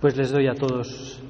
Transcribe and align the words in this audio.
Pues 0.00 0.16
les 0.16 0.32
doy 0.32 0.46
a 0.46 0.54
todos 0.54 1.20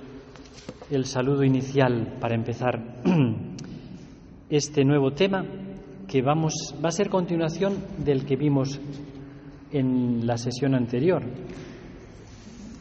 el 0.92 1.04
saludo 1.04 1.42
inicial 1.42 2.18
para 2.20 2.36
empezar 2.36 3.02
este 4.48 4.84
nuevo 4.84 5.10
tema 5.10 5.44
que 6.06 6.22
vamos 6.22 6.76
va 6.76 6.90
a 6.90 6.92
ser 6.92 7.10
continuación 7.10 7.78
del 7.98 8.24
que 8.24 8.36
vimos 8.36 8.80
en 9.72 10.24
la 10.24 10.36
sesión 10.36 10.76
anterior. 10.76 11.20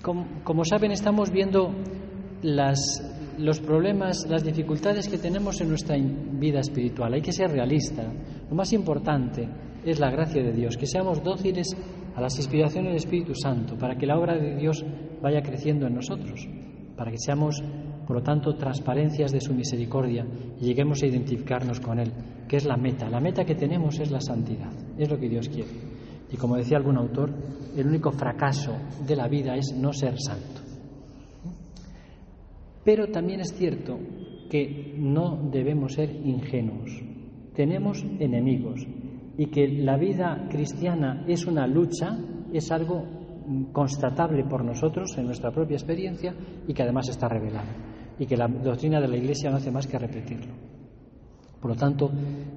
Como, 0.03 0.63
saben, 0.63 0.91
estamos 0.91 1.31
viendo 1.31 1.71
las, 2.43 2.79
los 3.39 3.59
problemas, 3.59 4.27
las 4.29 4.43
dificultades 4.43 5.09
que 5.09 5.17
tenemos 5.17 5.59
en 5.59 5.69
nuestra 5.69 5.97
vida 5.97 6.59
espiritual. 6.59 7.15
Hay 7.15 7.21
que 7.23 7.31
ser 7.31 7.49
realista. 7.49 8.03
Lo 8.47 8.55
más 8.55 8.73
importante 8.73 9.49
es 9.83 9.99
la 9.99 10.11
gracia 10.11 10.43
de 10.43 10.53
Dios, 10.53 10.77
que 10.77 10.85
seamos 10.85 11.23
dóciles 11.23 11.75
a 12.15 12.21
las 12.21 12.37
inspiraciones 12.37 12.89
del 12.89 12.97
Espíritu 12.97 13.33
Santo, 13.35 13.77
para 13.77 13.95
que 13.95 14.05
la 14.05 14.17
obra 14.17 14.37
de 14.37 14.55
Dios 14.55 14.85
vaya 15.21 15.41
creciendo 15.41 15.87
en 15.87 15.95
nosotros, 15.95 16.47
para 16.95 17.11
que 17.11 17.17
seamos, 17.17 17.61
por 18.05 18.17
lo 18.17 18.23
tanto, 18.23 18.55
transparencias 18.55 19.31
de 19.31 19.41
su 19.41 19.53
misericordia 19.53 20.25
y 20.59 20.65
lleguemos 20.65 21.01
a 21.01 21.07
identificarnos 21.07 21.79
con 21.79 21.99
Él, 21.99 22.11
que 22.47 22.57
es 22.57 22.65
la 22.65 22.77
meta. 22.77 23.09
La 23.09 23.19
meta 23.19 23.45
que 23.45 23.55
tenemos 23.55 23.99
es 23.99 24.11
la 24.11 24.21
santidad, 24.21 24.71
es 24.97 25.09
lo 25.09 25.17
que 25.17 25.29
Dios 25.29 25.49
quiere. 25.49 25.69
Y 26.31 26.37
como 26.37 26.57
decía 26.57 26.77
algún 26.77 26.97
autor, 26.97 27.33
el 27.75 27.87
único 27.87 28.11
fracaso 28.11 28.73
de 29.05 29.15
la 29.15 29.27
vida 29.27 29.55
es 29.55 29.73
no 29.75 29.93
ser 29.93 30.15
santo. 30.19 30.61
Pero 32.83 33.07
también 33.07 33.41
es 33.41 33.53
cierto 33.53 33.97
que 34.49 34.95
no 34.97 35.49
debemos 35.51 35.93
ser 35.93 36.09
ingenuos. 36.09 36.89
Tenemos 37.53 38.03
enemigos 38.19 38.85
y 39.39 39.45
que 39.45 39.69
la 39.69 39.95
vida 39.95 40.47
cristiana 40.49 41.23
es 41.25 41.47
una 41.47 41.65
lucha, 41.65 42.19
es 42.51 42.69
algo 42.73 43.05
constatable 43.71 44.43
por 44.43 44.65
nosotros 44.65 45.17
en 45.17 45.27
nuestra 45.27 45.49
propia 45.49 45.77
experiencia 45.77 46.35
y 46.67 46.73
que 46.73 46.83
además 46.83 47.07
está 47.07 47.29
revelado 47.29 47.69
y 48.19 48.25
que 48.25 48.35
la 48.35 48.49
doctrina 48.49 48.99
de 48.99 49.07
la 49.07 49.15
Iglesia 49.15 49.49
no 49.49 49.55
hace 49.55 49.71
más 49.71 49.87
que 49.87 49.97
repetirlo. 49.97 50.53
Por 51.61 51.71
lo 51.71 51.77
tanto, 51.77 52.11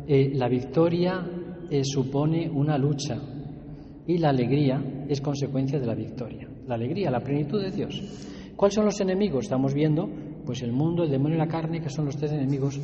eh, 0.09 0.33
la 0.35 0.49
victoria 0.49 1.25
eh, 1.71 1.85
supone 1.85 2.51
una 2.51 2.77
lucha 2.77 3.17
y 4.05 4.19
la 4.19 4.31
alegría 4.31 5.05
es 5.09 5.21
consecuencia 5.21 5.79
de 5.79 5.87
la 5.87 5.95
victoria. 5.95 6.49
La 6.67 6.75
alegría, 6.75 7.13
la 7.13 7.21
plenitud 7.21 7.63
de 7.63 7.71
Dios. 7.71 8.03
¿Cuáles 8.57 8.75
son 8.75 8.87
los 8.87 9.01
enemigos? 9.01 9.45
Estamos 9.45 9.73
viendo 9.73 10.09
pues 10.45 10.63
el 10.63 10.73
mundo, 10.73 11.05
el 11.05 11.13
demonio 11.13 11.37
y 11.37 11.39
la 11.39 11.47
carne, 11.47 11.81
que 11.81 11.91
son 11.91 12.07
los 12.07 12.17
tres 12.17 12.33
enemigos, 12.33 12.81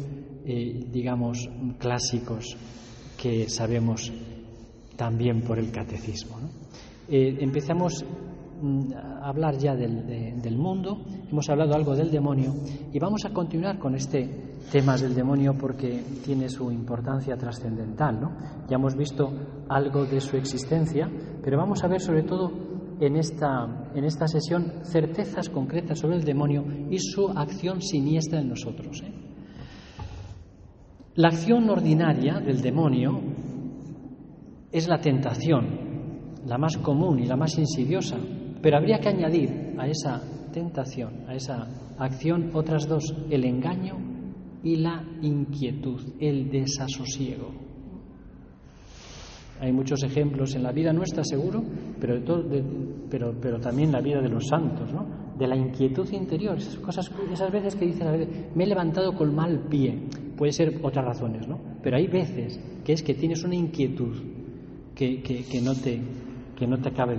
eh, 0.47 0.85
digamos, 0.89 1.51
clásicos 1.79 2.57
que 3.19 3.49
sabemos 3.49 4.13
también 4.97 5.43
por 5.43 5.59
el 5.59 5.71
catecismo. 5.71 6.39
Eh, 7.09 7.37
empezamos 7.41 8.05
mm, 8.63 8.93
a 8.95 9.29
hablar 9.29 9.59
ya 9.59 9.75
del, 9.75 10.41
del, 10.41 10.57
mundo, 10.57 11.05
hemos 11.31 11.49
hablado 11.51 11.75
algo 11.75 11.95
del 11.95 12.11
demonio 12.11 12.55
y 12.93 12.99
vamos 12.99 13.25
a 13.25 13.31
continuar 13.31 13.79
con 13.79 13.95
este 13.95 14.57
tema 14.71 14.97
del 14.97 15.15
demonio 15.15 15.55
porque 15.59 16.03
tiene 16.25 16.49
su 16.49 16.71
importancia 16.71 17.37
trascendental. 17.37 18.21
¿no? 18.21 18.37
Ya 18.69 18.77
hemos 18.77 18.95
visto 18.95 19.31
algo 19.69 20.05
de 20.05 20.21
su 20.21 20.37
existencia, 20.37 21.11
pero 21.43 21.59
vamos 21.59 21.83
a 21.83 21.89
ver 21.89 22.01
sobre 22.01 22.23
todo 22.23 22.53
en 23.01 23.17
esta, 23.17 23.91
en 23.95 24.05
esta 24.05 24.27
sesión 24.27 24.85
certezas 24.85 25.49
concretas 25.49 25.99
sobre 25.99 26.17
el 26.17 26.25
demonio 26.25 26.65
y 26.91 26.99
su 26.99 27.29
acción 27.29 27.81
siniestra 27.81 28.41
en 28.41 28.49
nosotros. 28.49 29.03
¿eh? 29.03 29.28
La 31.19 31.31
acción 31.31 31.69
ordinaria 31.69 32.39
del 32.39 32.61
demonio 32.61 33.21
es 34.71 34.87
la 34.87 35.01
tentación, 35.01 35.67
la 36.47 36.59
más 36.59 36.77
común 36.77 37.19
y 37.19 37.27
la 37.27 37.35
más 37.35 37.59
insidiosa, 37.59 38.17
pero 38.63 38.77
habría 38.77 39.01
que 39.01 39.09
añadir 39.09 39.75
a 39.79 39.89
esa 39.89 40.23
tentación, 40.53 41.29
a 41.29 41.35
esa 41.35 41.67
acción, 41.99 42.53
otras 42.55 42.87
dos, 42.87 43.13
el 43.31 43.45
engaño 43.45 43.97
y 44.63 44.77
la 44.77 45.03
inquietud, 45.21 46.01
el 46.21 46.53
desasosiego. 46.53 47.51
Hay 49.61 49.73
muchos 49.73 50.05
ejemplos 50.05 50.55
en 50.55 50.63
la 50.63 50.71
vida 50.71 50.93
nuestra, 50.93 51.25
seguro, 51.25 51.65
pero, 52.01 52.23
pero, 53.11 53.59
también 53.59 53.89
en 53.89 53.95
la 53.95 54.01
vida 54.01 54.21
de 54.21 54.29
los 54.29 54.47
santos, 54.47 54.93
¿no? 54.93 55.35
de 55.37 55.49
la 55.49 55.57
inquietud 55.57 56.09
interior, 56.13 56.59
esas, 56.59 56.77
cosas, 56.77 57.11
esas 57.33 57.51
veces 57.51 57.75
que 57.75 57.87
dicen, 57.87 58.51
me 58.55 58.63
he 58.63 58.67
levantado 58.69 59.17
con 59.17 59.35
mal 59.35 59.67
pie, 59.69 59.99
puede 60.39 60.53
ser 60.53 60.79
otras 60.83 61.05
razones, 61.05 61.47
¿no? 61.49 61.59
Pero 61.83 61.97
hay 61.97 62.07
veces 62.07 62.59
que 62.85 62.93
es 62.93 63.03
que 63.03 63.15
tienes 63.15 63.43
una 63.43 63.57
inquietud 63.57 64.17
que, 64.95 65.21
que, 65.21 65.61
no, 65.61 65.75
te, 65.75 66.01
que 66.57 66.67
no 66.67 66.79
te 66.79 66.93
cabe 66.93 67.17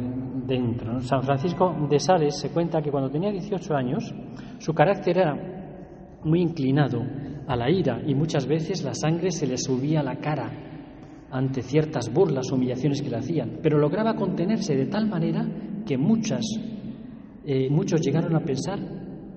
dentro. 0.47 0.99
San 1.01 1.21
Francisco 1.23 1.75
de 1.89 1.99
Sales 1.99 2.39
se 2.39 2.49
cuenta 2.49 2.81
que 2.81 2.89
cuando 2.89 3.09
tenía 3.09 3.31
18 3.31 3.75
años, 3.75 4.13
su 4.57 4.73
carácter 4.73 5.17
era 5.17 6.19
muy 6.23 6.41
inclinado 6.41 7.01
a 7.47 7.55
la 7.55 7.69
ira 7.69 8.01
y 8.05 8.15
muchas 8.15 8.47
veces 8.47 8.83
la 8.83 8.93
sangre 8.93 9.31
se 9.31 9.47
le 9.47 9.57
subía 9.57 9.99
a 9.99 10.03
la 10.03 10.15
cara 10.15 10.49
ante 11.31 11.61
ciertas 11.61 12.11
burlas 12.11 12.51
o 12.51 12.55
humillaciones 12.55 13.01
que 13.01 13.09
le 13.09 13.17
hacían, 13.17 13.59
pero 13.61 13.77
lograba 13.77 14.15
contenerse 14.15 14.75
de 14.75 14.87
tal 14.87 15.07
manera 15.07 15.45
que 15.85 15.97
muchas, 15.97 16.43
eh, 17.45 17.69
muchos 17.69 18.01
llegaron 18.01 18.35
a 18.35 18.39
pensar 18.39 18.79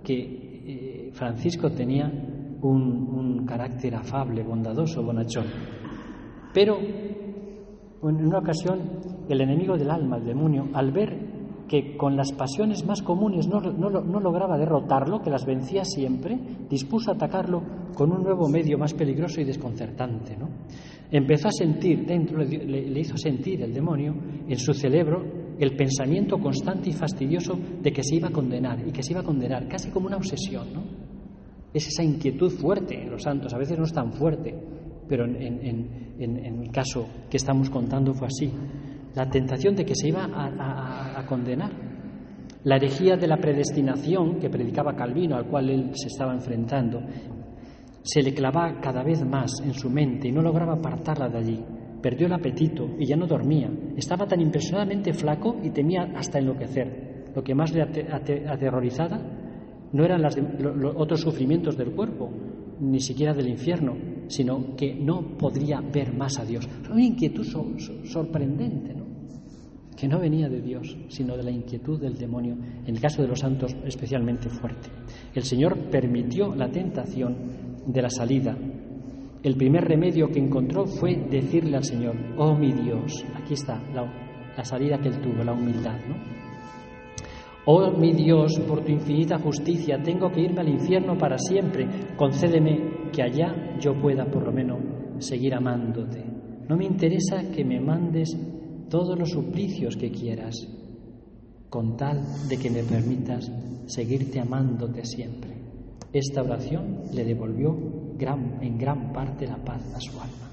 que 0.02 0.20
eh, 0.20 1.10
Francisco 1.12 1.70
tenía 1.70 2.10
un, 2.62 3.44
carácter 3.46 3.94
afable, 3.94 4.42
bondadoso, 4.42 5.02
bonachón. 5.02 5.46
Pero 6.52 6.78
en 6.78 8.26
una 8.26 8.38
ocasión 8.38 8.80
el 9.28 9.40
enemigo 9.40 9.76
del 9.76 9.90
alma, 9.90 10.16
el 10.16 10.24
demonio, 10.24 10.68
al 10.74 10.92
ver 10.92 11.32
que 11.68 11.96
con 11.96 12.16
las 12.16 12.32
pasiones 12.32 12.84
más 12.84 13.02
comunes 13.02 13.48
no, 13.48 13.60
no, 13.60 13.88
no, 13.88 14.20
lograba 14.20 14.58
derrotarlo, 14.58 15.22
que 15.22 15.30
las 15.30 15.46
vencía 15.46 15.84
siempre, 15.84 16.38
dispuso 16.68 17.10
a 17.10 17.14
atacarlo 17.14 17.62
con 17.94 18.12
un 18.12 18.22
nuevo 18.22 18.48
medio 18.48 18.76
más 18.78 18.92
peligroso 18.92 19.40
y 19.40 19.44
desconcertante. 19.44 20.36
¿no? 20.36 20.48
Empezó 21.10 21.48
a 21.48 21.52
sentir 21.52 22.04
dentro, 22.04 22.38
le, 22.38 22.66
le 22.66 23.00
hizo 23.00 23.16
sentir 23.16 23.62
el 23.62 23.72
demonio 23.72 24.14
en 24.46 24.58
su 24.58 24.74
cerebro 24.74 25.22
el 25.58 25.76
pensamiento 25.76 26.38
constante 26.38 26.90
y 26.90 26.92
fastidioso 26.92 27.54
de 27.80 27.92
que 27.92 28.02
se 28.02 28.16
iba 28.16 28.28
a 28.28 28.32
condenar 28.32 28.86
y 28.86 28.92
que 28.92 29.02
se 29.02 29.12
iba 29.12 29.20
a 29.20 29.24
condenar, 29.24 29.68
casi 29.68 29.90
como 29.90 30.06
una 30.06 30.16
obsesión. 30.16 30.72
¿no? 30.72 31.11
Es 31.72 31.88
esa 31.88 32.02
inquietud 32.02 32.50
fuerte 32.50 33.02
en 33.02 33.10
los 33.10 33.22
santos, 33.22 33.52
a 33.54 33.58
veces 33.58 33.78
no 33.78 33.84
es 33.84 33.92
tan 33.92 34.12
fuerte, 34.12 34.54
pero 35.08 35.24
en, 35.24 35.36
en, 35.36 36.14
en, 36.18 36.44
en 36.44 36.62
el 36.62 36.70
caso 36.70 37.06
que 37.30 37.38
estamos 37.38 37.70
contando 37.70 38.12
fue 38.14 38.26
así. 38.26 38.52
La 39.14 39.28
tentación 39.28 39.74
de 39.74 39.84
que 39.84 39.94
se 39.94 40.08
iba 40.08 40.24
a, 40.24 40.46
a, 40.46 41.20
a 41.20 41.26
condenar. 41.26 41.70
La 42.64 42.76
herejía 42.76 43.16
de 43.16 43.26
la 43.26 43.38
predestinación 43.38 44.38
que 44.38 44.48
predicaba 44.48 44.94
Calvino, 44.94 45.36
al 45.36 45.46
cual 45.46 45.68
él 45.68 45.90
se 45.94 46.06
estaba 46.06 46.32
enfrentando, 46.32 47.00
se 48.02 48.22
le 48.22 48.32
clavaba 48.32 48.80
cada 48.80 49.02
vez 49.02 49.24
más 49.24 49.60
en 49.64 49.74
su 49.74 49.90
mente 49.90 50.28
y 50.28 50.32
no 50.32 50.42
lograba 50.42 50.74
apartarla 50.74 51.28
de 51.28 51.38
allí. 51.38 51.64
Perdió 52.00 52.26
el 52.26 52.32
apetito 52.32 52.96
y 52.98 53.06
ya 53.06 53.16
no 53.16 53.26
dormía. 53.26 53.70
Estaba 53.96 54.26
tan 54.26 54.40
impresionadamente 54.40 55.12
flaco 55.12 55.56
y 55.62 55.70
temía 55.70 56.12
hasta 56.16 56.38
enloquecer. 56.38 57.32
Lo 57.34 57.42
que 57.42 57.54
más 57.54 57.72
le 57.72 57.82
aterrorizaba 57.82 59.20
no 59.92 60.04
eran 60.04 60.22
las, 60.22 60.36
los 60.36 60.94
otros 60.96 61.20
sufrimientos 61.20 61.76
del 61.76 61.92
cuerpo, 61.92 62.30
ni 62.80 63.00
siquiera 63.00 63.34
del 63.34 63.48
infierno, 63.48 63.96
sino 64.28 64.74
que 64.76 64.94
no 64.94 65.36
podría 65.36 65.80
ver 65.80 66.14
más 66.14 66.38
a 66.38 66.44
Dios. 66.44 66.68
Una 66.90 67.04
inquietud 67.04 67.44
so, 67.44 67.78
so, 67.78 68.04
sorprendente, 68.04 68.94
¿no? 68.94 69.02
que 69.96 70.08
no 70.08 70.18
venía 70.18 70.48
de 70.48 70.60
Dios, 70.60 70.96
sino 71.08 71.36
de 71.36 71.44
la 71.44 71.50
inquietud 71.50 72.00
del 72.00 72.16
demonio, 72.16 72.56
en 72.84 72.94
el 72.94 73.00
caso 73.00 73.22
de 73.22 73.28
los 73.28 73.38
santos 73.38 73.76
especialmente 73.84 74.48
fuerte. 74.48 74.88
El 75.34 75.44
Señor 75.44 75.78
permitió 75.90 76.54
la 76.56 76.68
tentación 76.68 77.36
de 77.86 78.02
la 78.02 78.10
salida. 78.10 78.56
El 79.42 79.56
primer 79.56 79.84
remedio 79.84 80.28
que 80.28 80.40
encontró 80.40 80.86
fue 80.86 81.14
decirle 81.30 81.76
al 81.76 81.84
Señor, 81.84 82.16
oh 82.36 82.56
mi 82.56 82.72
Dios, 82.72 83.24
aquí 83.34 83.54
está 83.54 83.80
la, 83.92 84.02
la 84.56 84.64
salida 84.64 84.98
que 84.98 85.08
él 85.08 85.20
tuvo, 85.20 85.44
la 85.44 85.52
humildad, 85.52 85.98
¿no? 86.08 86.41
Oh 87.64 87.92
mi 87.92 88.12
Dios, 88.12 88.58
por 88.66 88.82
tu 88.82 88.90
infinita 88.90 89.38
justicia, 89.38 90.02
tengo 90.02 90.30
que 90.30 90.40
irme 90.40 90.62
al 90.62 90.68
infierno 90.68 91.16
para 91.16 91.38
siempre. 91.38 91.86
Concédeme 92.16 93.10
que 93.12 93.22
allá 93.22 93.78
yo 93.78 93.94
pueda 94.00 94.24
por 94.24 94.44
lo 94.44 94.52
menos 94.52 94.80
seguir 95.18 95.54
amándote. 95.54 96.24
No 96.68 96.76
me 96.76 96.86
interesa 96.86 97.50
que 97.54 97.64
me 97.64 97.80
mandes 97.80 98.36
todos 98.88 99.16
los 99.16 99.30
suplicios 99.30 99.96
que 99.96 100.10
quieras, 100.10 100.56
con 101.70 101.96
tal 101.96 102.24
de 102.48 102.56
que 102.56 102.68
me 102.68 102.82
permitas 102.82 103.50
seguirte 103.86 104.40
amándote 104.40 105.04
siempre. 105.04 105.52
Esta 106.12 106.42
oración 106.42 107.02
le 107.12 107.24
devolvió 107.24 108.02
en 108.60 108.78
gran 108.78 109.12
parte 109.12 109.46
la 109.46 109.56
paz 109.56 109.82
a 109.94 110.00
su 110.00 110.12
alma, 110.20 110.50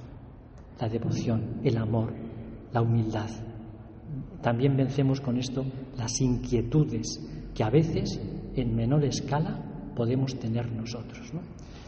la 0.80 0.90
devoción, 0.90 1.60
el 1.64 1.78
amor, 1.78 2.14
la 2.72 2.82
humildad. 2.82 3.30
También 4.42 4.78
vencemos 4.78 5.22
con 5.22 5.38
esto 5.38 5.66
las 5.98 6.20
inquietudes 6.22 7.20
que 7.54 7.64
a 7.64 7.70
veces 7.70 8.20
en 8.56 8.76
menor 8.76 9.04
escala 9.04 9.92
podemos 9.96 10.38
tener 10.40 10.72
nosotros. 10.72 11.34
¿no? 11.34 11.42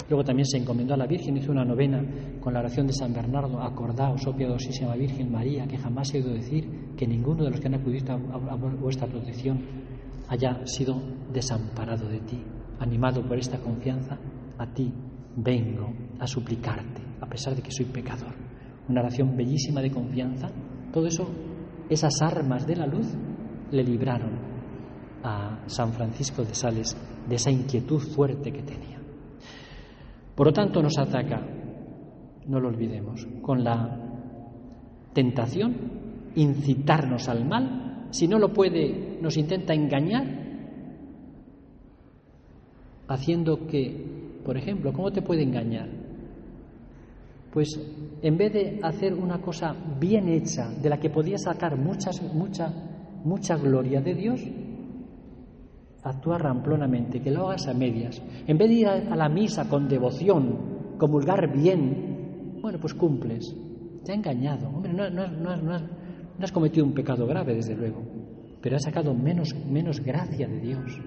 Luego 0.10 0.26
también 0.26 0.46
se 0.46 0.58
encomendó 0.58 0.94
a 0.94 0.98
la 0.98 1.08
Virgen, 1.08 1.38
hizo 1.38 1.54
una 1.54 1.64
novena 1.64 2.04
con 2.42 2.54
la 2.54 2.60
oración 2.60 2.88
de 2.88 2.92
San 2.92 3.14
Bernardo, 3.14 3.62
acordaos, 3.62 4.28
oh 4.28 4.36
piadosísima 4.36 4.96
Virgen 4.96 5.32
María, 5.32 5.66
que 5.66 5.78
jamás 5.78 6.14
he 6.14 6.18
oído 6.18 6.34
decir 6.34 6.96
que 6.98 7.08
ninguno 7.08 7.46
de 7.46 7.52
los 7.52 7.62
que 7.62 7.68
han 7.68 7.76
acudido 7.76 8.12
a, 8.12 8.16
a, 8.16 8.56
vuestra 8.56 9.08
protección 9.08 9.62
haya 10.28 10.66
sido 10.66 11.02
desamparado 11.32 12.10
de 12.10 12.20
ti. 12.20 12.44
Animado 12.80 13.26
por 13.26 13.38
esta 13.38 13.60
confianza, 13.60 14.18
a 14.58 14.74
ti 14.74 14.92
vengo 15.38 15.94
a 16.20 16.28
suplicarte, 16.28 17.02
a 17.22 17.28
pesar 17.28 17.56
de 17.56 17.62
que 17.62 17.72
soy 17.72 17.86
pecador. 17.86 18.34
Una 18.90 19.02
oración 19.02 19.38
bellísima 19.38 19.82
de 19.82 19.92
confianza. 19.92 20.50
Todo 20.92 21.08
eso, 21.08 21.26
esas 21.92 22.22
armas 22.22 22.66
de 22.66 22.78
la 22.78 22.88
luz, 22.88 23.08
le 23.72 23.84
libraron 23.84 24.32
a 25.24 25.60
San 25.68 25.92
Francisco 25.92 26.44
de 26.44 26.56
Sales 26.56 26.96
de 27.28 27.36
esa 27.36 27.52
inquietud 27.52 28.00
fuerte 28.00 28.52
que 28.52 28.64
tenía. 28.64 29.00
Por 30.34 30.48
lo 30.48 30.54
tanto, 30.54 30.82
nos 30.82 30.98
ataca, 30.98 31.46
no 32.48 32.60
lo 32.60 32.70
olvidemos, 32.70 33.28
con 33.42 33.64
la 33.64 33.98
tentación, 35.14 35.76
incitarnos 36.36 37.28
al 37.28 37.46
mal, 37.46 38.08
si 38.12 38.28
no 38.28 38.40
lo 38.40 38.54
puede, 38.54 39.20
nos 39.22 39.36
intenta 39.36 39.74
engañar, 39.74 40.26
haciendo 43.10 43.68
que, 43.68 44.40
por 44.46 44.58
ejemplo, 44.58 44.94
¿cómo 44.94 45.12
te 45.12 45.22
puede 45.22 45.44
engañar? 45.44 46.01
Pues 47.52 47.80
en 48.22 48.38
vez 48.38 48.54
de 48.54 48.80
hacer 48.82 49.14
una 49.14 49.42
cosa 49.42 49.76
bien 50.00 50.30
hecha, 50.30 50.70
de 50.70 50.90
la 50.90 51.00
que 51.00 51.10
podía 51.10 51.38
sacar 51.38 51.78
muchas, 51.78 52.22
mucha, 52.34 52.74
mucha 53.26 53.58
gloria 53.58 54.02
de 54.02 54.14
Dios, 54.14 54.42
actúa 56.04 56.38
ramplonamente, 56.38 57.22
que 57.22 57.30
lo 57.30 57.48
hagas 57.48 57.68
a 57.68 57.74
medias. 57.74 58.22
En 58.48 58.58
vez 58.58 58.70
de 58.70 58.76
ir 58.76 58.88
a 58.88 59.16
la 59.16 59.28
misa 59.28 59.68
con 59.68 59.88
devoción, 59.88 60.96
comulgar 60.98 61.52
bien, 61.52 62.60
bueno, 62.62 62.80
pues 62.80 62.94
cumples. 62.94 63.56
Te 64.04 64.14
ha 64.14 64.16
engañado. 64.16 64.70
Hombre, 64.70 64.94
no, 64.94 65.04
has 66.40 66.52
cometido 66.52 66.86
un 66.86 66.94
pecado 66.94 67.28
grave, 67.28 67.56
desde 67.56 67.76
luego, 67.76 68.02
pero 68.62 68.78
has 68.78 68.84
sacado 68.84 69.14
menos, 69.14 69.54
menos 69.70 70.00
gracia 70.00 70.48
de 70.48 70.60
Dios. 70.60 71.00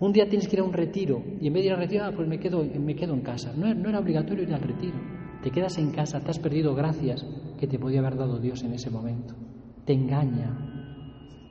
Un 0.00 0.12
día 0.12 0.28
tienes 0.28 0.48
que 0.48 0.56
ir 0.56 0.60
a 0.60 0.64
un 0.64 0.72
retiro 0.72 1.22
y 1.40 1.46
en 1.46 1.52
vez 1.52 1.62
de 1.62 1.66
ir 1.68 1.72
al 1.72 1.78
retiro, 1.78 2.04
ah, 2.04 2.12
pues 2.14 2.26
me 2.26 2.38
quedo, 2.38 2.64
me 2.64 2.96
quedo 2.96 3.14
en 3.14 3.20
casa. 3.20 3.52
No, 3.56 3.72
no 3.72 3.88
era 3.88 4.00
obligatorio 4.00 4.42
ir 4.42 4.52
al 4.52 4.60
retiro. 4.60 5.13
Te 5.42 5.50
quedas 5.50 5.76
en 5.78 5.90
casa, 5.90 6.20
te 6.20 6.30
has 6.30 6.38
perdido 6.38 6.74
gracias 6.74 7.24
que 7.58 7.66
te 7.66 7.78
podía 7.78 8.00
haber 8.00 8.16
dado 8.16 8.38
Dios 8.38 8.62
en 8.62 8.72
ese 8.72 8.90
momento. 8.90 9.34
Te 9.84 9.92
engaña. 9.92 10.56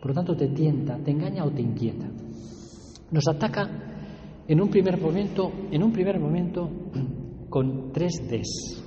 Por 0.01 0.09
lo 0.09 0.15
tanto, 0.15 0.35
te 0.35 0.47
tienta, 0.47 0.97
te 0.97 1.12
engaña 1.12 1.45
o 1.45 1.51
te 1.51 1.62
inquieta. 1.62 2.07
Nos 3.12 3.27
ataca 3.27 3.69
en 4.47 4.59
un 4.59 4.69
primer 4.69 5.00
momento, 5.00 5.51
en 5.71 5.83
un 5.83 5.91
primer 5.91 6.19
momento 6.19 6.69
con 7.50 7.91
tres 7.91 8.13
Ds: 8.27 8.83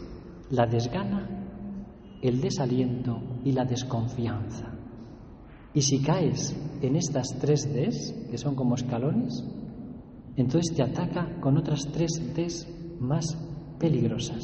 la 0.50 0.66
desgana, 0.66 2.18
el 2.20 2.40
desaliento 2.40 3.40
y 3.44 3.52
la 3.52 3.64
desconfianza. 3.64 4.74
Y 5.72 5.82
si 5.82 6.02
caes 6.02 6.56
en 6.82 6.96
estas 6.96 7.28
tres 7.40 7.72
Ds, 7.72 8.30
que 8.30 8.38
son 8.38 8.54
como 8.54 8.74
escalones, 8.74 9.44
entonces 10.36 10.74
te 10.74 10.82
ataca 10.82 11.38
con 11.40 11.56
otras 11.56 11.86
tres 11.92 12.10
Ds 12.34 12.98
más 12.98 13.24
peligrosas: 13.78 14.42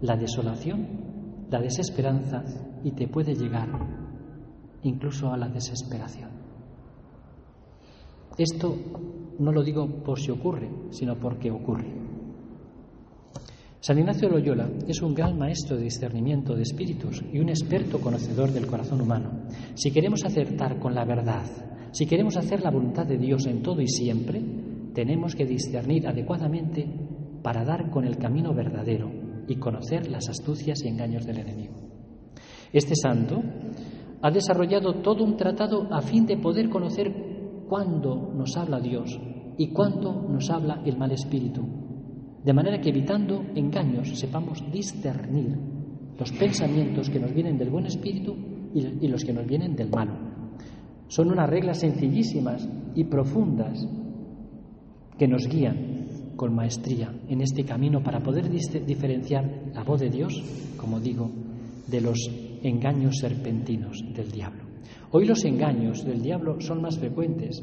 la 0.00 0.16
desolación, 0.16 0.86
la 1.50 1.60
desesperanza 1.60 2.44
y 2.84 2.92
te 2.92 3.08
puede 3.08 3.34
llegar 3.34 3.68
incluso 4.82 5.32
a 5.32 5.36
la 5.36 5.48
desesperación. 5.48 6.30
Esto 8.36 8.76
no 9.40 9.50
lo 9.50 9.62
digo 9.62 9.86
por 10.04 10.20
si 10.20 10.30
ocurre, 10.30 10.70
sino 10.90 11.16
porque 11.16 11.50
ocurre. 11.50 11.98
San 13.80 13.98
Ignacio 13.98 14.28
Loyola 14.28 14.68
es 14.86 15.02
un 15.02 15.14
gran 15.14 15.38
maestro 15.38 15.76
de 15.76 15.84
discernimiento 15.84 16.54
de 16.54 16.62
espíritus 16.62 17.22
y 17.32 17.38
un 17.38 17.48
experto 17.48 18.00
conocedor 18.00 18.50
del 18.52 18.66
corazón 18.66 19.00
humano. 19.00 19.46
Si 19.74 19.90
queremos 19.90 20.24
acertar 20.24 20.78
con 20.78 20.94
la 20.94 21.04
verdad, 21.04 21.44
si 21.92 22.06
queremos 22.06 22.36
hacer 22.36 22.62
la 22.62 22.70
voluntad 22.70 23.06
de 23.06 23.18
Dios 23.18 23.46
en 23.46 23.62
todo 23.62 23.80
y 23.80 23.88
siempre, 23.88 24.42
tenemos 24.94 25.34
que 25.34 25.46
discernir 25.46 26.06
adecuadamente 26.06 26.86
para 27.42 27.64
dar 27.64 27.90
con 27.90 28.04
el 28.04 28.18
camino 28.18 28.52
verdadero 28.52 29.17
y 29.48 29.56
conocer 29.56 30.08
las 30.08 30.28
astucias 30.28 30.84
y 30.84 30.88
engaños 30.88 31.26
del 31.26 31.38
enemigo. 31.38 31.74
Este 32.72 32.94
santo 32.94 33.42
ha 34.20 34.30
desarrollado 34.30 34.94
todo 34.94 35.24
un 35.24 35.36
tratado 35.36 35.88
a 35.90 36.00
fin 36.02 36.26
de 36.26 36.36
poder 36.36 36.68
conocer 36.68 37.64
cuándo 37.68 38.32
nos 38.34 38.56
habla 38.56 38.80
Dios 38.80 39.18
y 39.56 39.68
cuándo 39.68 40.26
nos 40.28 40.50
habla 40.50 40.82
el 40.84 40.96
mal 40.96 41.12
espíritu. 41.12 41.62
De 42.44 42.52
manera 42.52 42.80
que 42.80 42.90
evitando 42.90 43.44
engaños 43.54 44.18
sepamos 44.18 44.62
discernir 44.70 45.56
los 46.18 46.32
pensamientos 46.32 47.10
que 47.10 47.20
nos 47.20 47.32
vienen 47.32 47.58
del 47.58 47.70
buen 47.70 47.86
espíritu 47.86 48.36
y 48.74 49.08
los 49.08 49.24
que 49.24 49.32
nos 49.32 49.46
vienen 49.46 49.74
del 49.74 49.90
malo. 49.90 50.12
Son 51.08 51.30
unas 51.30 51.48
reglas 51.48 51.78
sencillísimas 51.78 52.68
y 52.94 53.04
profundas 53.04 53.86
que 55.16 55.26
nos 55.26 55.48
guían 55.48 55.97
con 56.38 56.54
maestría 56.54 57.12
en 57.28 57.40
este 57.40 57.64
camino 57.64 58.00
para 58.00 58.20
poder 58.20 58.48
diferenciar 58.48 59.72
la 59.74 59.82
voz 59.82 60.00
de 60.00 60.08
Dios, 60.08 60.40
como 60.76 61.00
digo, 61.00 61.28
de 61.88 62.00
los 62.00 62.16
engaños 62.62 63.16
serpentinos 63.20 64.04
del 64.14 64.30
diablo. 64.30 64.62
Hoy 65.10 65.26
los 65.26 65.44
engaños 65.44 66.04
del 66.04 66.22
diablo 66.22 66.60
son 66.60 66.80
más 66.80 66.96
frecuentes 66.96 67.60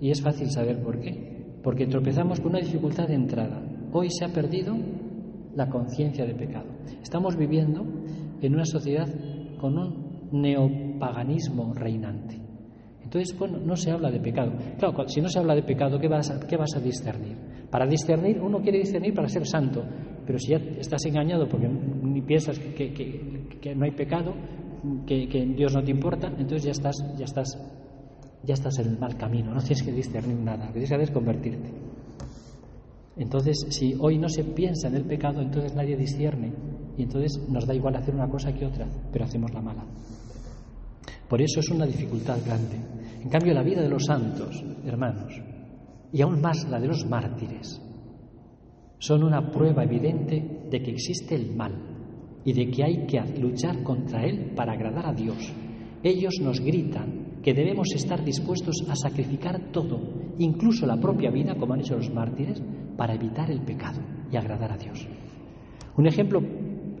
y 0.00 0.10
es 0.10 0.20
fácil 0.20 0.50
saber 0.50 0.82
por 0.82 0.98
qué. 0.98 1.60
Porque 1.62 1.86
tropezamos 1.86 2.40
con 2.40 2.50
una 2.50 2.60
dificultad 2.60 3.06
de 3.06 3.14
entrada. 3.14 3.62
Hoy 3.92 4.08
se 4.10 4.24
ha 4.24 4.32
perdido 4.32 4.76
la 5.54 5.68
conciencia 5.68 6.26
de 6.26 6.34
pecado. 6.34 6.66
Estamos 7.00 7.36
viviendo 7.36 7.84
en 8.42 8.52
una 8.52 8.64
sociedad 8.64 9.08
con 9.60 9.78
un 9.78 10.18
neopaganismo 10.32 11.72
reinante. 11.72 12.36
Entonces, 13.04 13.38
bueno, 13.38 13.58
no 13.58 13.76
se 13.76 13.92
habla 13.92 14.10
de 14.10 14.18
pecado. 14.18 14.52
Claro, 14.76 15.08
si 15.08 15.20
no 15.20 15.28
se 15.28 15.38
habla 15.38 15.54
de 15.54 15.62
pecado, 15.62 16.00
¿qué 16.00 16.08
vas 16.08 16.30
a, 16.30 16.40
qué 16.40 16.56
vas 16.56 16.74
a 16.74 16.80
discernir? 16.80 17.57
Para 17.70 17.86
discernir, 17.86 18.40
uno 18.40 18.60
quiere 18.60 18.78
discernir 18.78 19.14
para 19.14 19.28
ser 19.28 19.46
santo, 19.46 19.84
pero 20.26 20.38
si 20.38 20.52
ya 20.52 20.58
estás 20.78 21.04
engañado 21.06 21.48
porque 21.48 21.68
ni 21.68 22.22
piensas 22.22 22.58
que, 22.58 23.74
no 23.74 23.84
hay 23.84 23.90
pecado, 23.92 24.34
que, 25.06 25.26
Dios 25.56 25.74
no 25.74 25.82
te 25.82 25.90
importa, 25.90 26.28
entonces 26.28 26.64
ya 26.64 26.70
estás, 26.70 26.96
ya 27.16 27.24
estás, 27.24 27.58
ya 28.42 28.54
estás 28.54 28.78
en 28.78 28.88
el 28.88 28.98
mal 28.98 29.16
camino, 29.16 29.52
no 29.52 29.60
tienes 29.60 29.82
que 29.82 29.92
discernir 29.92 30.38
nada, 30.38 30.66
lo 30.66 30.72
que 30.72 30.80
tienes 30.80 30.88
que 30.88 30.94
hacer 30.94 31.08
es 31.08 31.10
convertirte. 31.10 31.70
Entonces, 33.16 33.66
si 33.70 33.94
hoy 33.98 34.16
no 34.16 34.28
se 34.28 34.44
piensa 34.44 34.88
en 34.88 34.94
el 34.94 35.04
pecado, 35.04 35.42
entonces 35.42 35.74
nadie 35.74 35.96
discierne 35.96 36.52
y 36.96 37.02
entonces 37.02 37.48
nos 37.48 37.66
da 37.66 37.74
igual 37.74 37.96
hacer 37.96 38.14
una 38.14 38.28
cosa 38.28 38.52
que 38.52 38.64
otra, 38.64 38.86
pero 39.12 39.24
hacemos 39.24 39.52
la 39.52 39.60
mala. 39.60 39.84
Por 41.28 41.42
eso 41.42 41.60
es 41.60 41.68
una 41.70 41.84
dificultad 41.84 42.38
grande. 42.44 42.76
En 43.22 43.28
cambio, 43.28 43.52
la 43.52 43.62
vida 43.62 43.82
de 43.82 43.88
los 43.88 44.04
santos, 44.04 44.64
hermanos, 44.86 45.42
y 46.12 46.22
aún 46.22 46.40
más 46.40 46.68
la 46.68 46.80
de 46.80 46.88
los 46.88 47.06
mártires, 47.06 47.80
son 48.98 49.22
una 49.22 49.50
prueba 49.50 49.84
evidente 49.84 50.66
de 50.70 50.82
que 50.82 50.90
existe 50.90 51.34
el 51.34 51.54
mal 51.54 51.72
y 52.44 52.52
de 52.52 52.70
que 52.70 52.84
hay 52.84 53.06
que 53.06 53.20
luchar 53.40 53.82
contra 53.82 54.24
él 54.24 54.52
para 54.56 54.72
agradar 54.72 55.06
a 55.06 55.12
Dios. 55.12 55.52
Ellos 56.02 56.34
nos 56.40 56.60
gritan 56.60 57.40
que 57.42 57.54
debemos 57.54 57.88
estar 57.94 58.24
dispuestos 58.24 58.84
a 58.88 58.96
sacrificar 58.96 59.70
todo, 59.70 60.00
incluso 60.38 60.86
la 60.86 60.98
propia 60.98 61.30
vida, 61.30 61.54
como 61.56 61.74
han 61.74 61.80
hecho 61.80 61.96
los 61.96 62.12
mártires, 62.12 62.62
para 62.96 63.14
evitar 63.14 63.50
el 63.50 63.62
pecado 63.62 64.00
y 64.30 64.36
agradar 64.36 64.72
a 64.72 64.76
Dios. 64.76 65.06
Un 65.96 66.06
ejemplo 66.06 66.40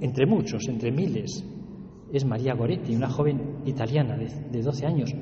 entre 0.00 0.26
muchos, 0.26 0.68
entre 0.68 0.92
miles, 0.92 1.44
es 2.12 2.24
María 2.24 2.54
Goretti, 2.54 2.94
una 2.94 3.10
joven 3.10 3.58
italiana 3.66 4.16
de, 4.16 4.28
de 4.50 4.62
12 4.62 4.86
años, 4.86 5.14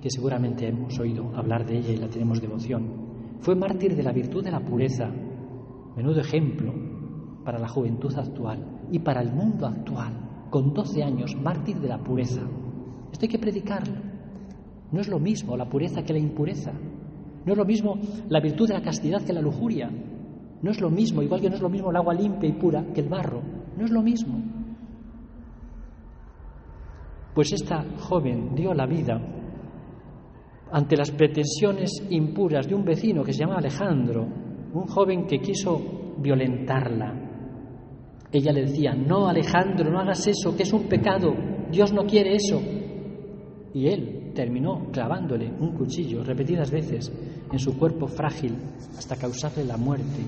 que 0.00 0.10
seguramente 0.10 0.68
hemos 0.68 0.98
oído 0.98 1.36
hablar 1.36 1.66
de 1.66 1.78
ella 1.78 1.92
y 1.92 1.96
la 1.96 2.08
tenemos 2.08 2.40
devoción. 2.40 2.99
Fue 3.40 3.54
mártir 3.54 3.96
de 3.96 4.02
la 4.02 4.12
virtud 4.12 4.44
de 4.44 4.50
la 4.50 4.60
pureza, 4.60 5.10
menudo 5.96 6.20
ejemplo 6.20 6.74
para 7.44 7.58
la 7.58 7.68
juventud 7.68 8.14
actual 8.14 8.80
y 8.92 8.98
para 8.98 9.22
el 9.22 9.32
mundo 9.32 9.66
actual, 9.66 10.46
con 10.50 10.74
12 10.74 11.02
años, 11.02 11.34
mártir 11.36 11.80
de 11.80 11.88
la 11.88 11.98
pureza. 11.98 12.42
Esto 13.10 13.24
hay 13.24 13.28
que 13.28 13.38
predicarlo. 13.38 13.94
No 14.92 15.00
es 15.00 15.08
lo 15.08 15.18
mismo 15.18 15.56
la 15.56 15.68
pureza 15.68 16.02
que 16.02 16.12
la 16.12 16.18
impureza. 16.18 16.72
No 17.46 17.52
es 17.52 17.58
lo 17.58 17.64
mismo 17.64 17.98
la 18.28 18.40
virtud 18.40 18.68
de 18.68 18.74
la 18.74 18.82
castidad 18.82 19.22
que 19.22 19.32
la 19.32 19.40
lujuria. 19.40 19.90
No 20.62 20.70
es 20.70 20.80
lo 20.80 20.90
mismo, 20.90 21.22
igual 21.22 21.40
que 21.40 21.48
no 21.48 21.56
es 21.56 21.62
lo 21.62 21.70
mismo 21.70 21.90
el 21.90 21.96
agua 21.96 22.12
limpia 22.12 22.48
y 22.48 22.52
pura 22.52 22.84
que 22.92 23.00
el 23.00 23.08
barro. 23.08 23.40
No 23.78 23.84
es 23.86 23.90
lo 23.90 24.02
mismo. 24.02 24.38
Pues 27.34 27.52
esta 27.52 27.84
joven 28.00 28.54
dio 28.54 28.74
la 28.74 28.84
vida 28.84 29.39
ante 30.72 30.96
las 30.96 31.10
pretensiones 31.10 31.90
impuras 32.10 32.68
de 32.68 32.74
un 32.74 32.84
vecino 32.84 33.22
que 33.22 33.32
se 33.32 33.40
llama 33.40 33.58
Alejandro, 33.58 34.26
un 34.72 34.86
joven 34.86 35.26
que 35.26 35.40
quiso 35.40 36.14
violentarla, 36.18 37.30
ella 38.32 38.52
le 38.52 38.62
decía, 38.62 38.94
no 38.94 39.28
Alejandro, 39.28 39.90
no 39.90 39.98
hagas 39.98 40.26
eso, 40.28 40.56
que 40.56 40.62
es 40.62 40.72
un 40.72 40.84
pecado, 40.84 41.34
Dios 41.70 41.92
no 41.92 42.04
quiere 42.04 42.36
eso. 42.36 42.60
Y 43.74 43.88
él 43.88 44.32
terminó 44.34 44.86
clavándole 44.92 45.52
un 45.58 45.72
cuchillo 45.72 46.22
repetidas 46.22 46.70
veces 46.70 47.12
en 47.50 47.58
su 47.58 47.76
cuerpo 47.76 48.06
frágil 48.06 48.56
hasta 48.96 49.16
causarle 49.16 49.64
la 49.64 49.76
muerte. 49.76 50.20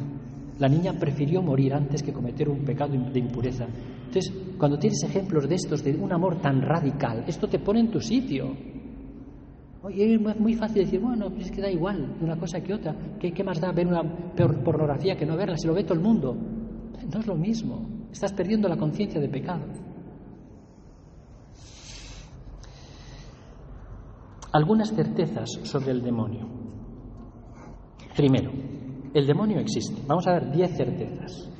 La 0.58 0.68
niña 0.68 0.92
prefirió 0.99 1.42
morir 1.42 1.75
antes 1.75 2.02
que 2.02 2.12
cometer 2.12 2.49
un 2.49 2.64
pecado 2.64 2.92
de 2.92 3.18
impureza. 3.18 3.66
Entonces, 4.06 4.32
cuando 4.58 4.78
tienes 4.78 5.02
ejemplos 5.04 5.49
de 5.49 5.54
estos, 5.54 5.84
de 5.84 5.94
un 5.94 6.12
amor 6.12 6.40
tan 6.40 6.61
radical, 6.61 7.25
esto 7.26 7.49
te 7.49 7.61
pone 7.61 7.80
en 7.80 7.90
tu 7.90 8.00
sitio. 8.00 8.52
Oye, 9.84 10.14
es 10.14 10.40
muy 10.40 10.54
fácil 10.54 10.84
decir, 10.84 11.00
bueno, 11.00 11.28
pues 11.30 11.46
es 11.46 11.50
que 11.50 11.60
da 11.60 11.68
igual 11.68 12.14
una 12.20 12.36
cosa 12.36 12.60
que 12.60 12.72
otra. 12.72 12.94
¿Qué, 13.18 13.32
¿Qué, 13.32 13.42
más 13.42 13.60
da 13.60 13.72
ver 13.72 13.88
una 13.88 14.02
pornografía 14.64 15.16
que 15.16 15.26
no 15.26 15.36
verla? 15.36 15.56
Si 15.56 15.66
lo 15.66 15.74
ve 15.74 15.82
todo 15.82 15.94
el 15.94 16.00
mundo. 16.00 16.36
No 17.12 17.18
es 17.18 17.26
lo 17.26 17.34
mismo. 17.34 17.84
Estás 18.12 18.32
perdiendo 18.32 18.68
la 18.68 18.76
conciencia 18.76 19.20
de 19.20 19.28
pecado. 19.28 19.64
Algunas 24.52 24.94
certezas 24.94 25.50
sobre 25.64 25.90
el 25.90 26.02
demonio. 26.02 26.46
Primero, 28.14 28.52
el 29.14 29.26
demonio 29.26 29.58
existe. 29.58 30.00
Vamos 30.06 30.28
a 30.28 30.34
ver 30.34 30.52
diez 30.52 30.76
certezas. 30.76 31.50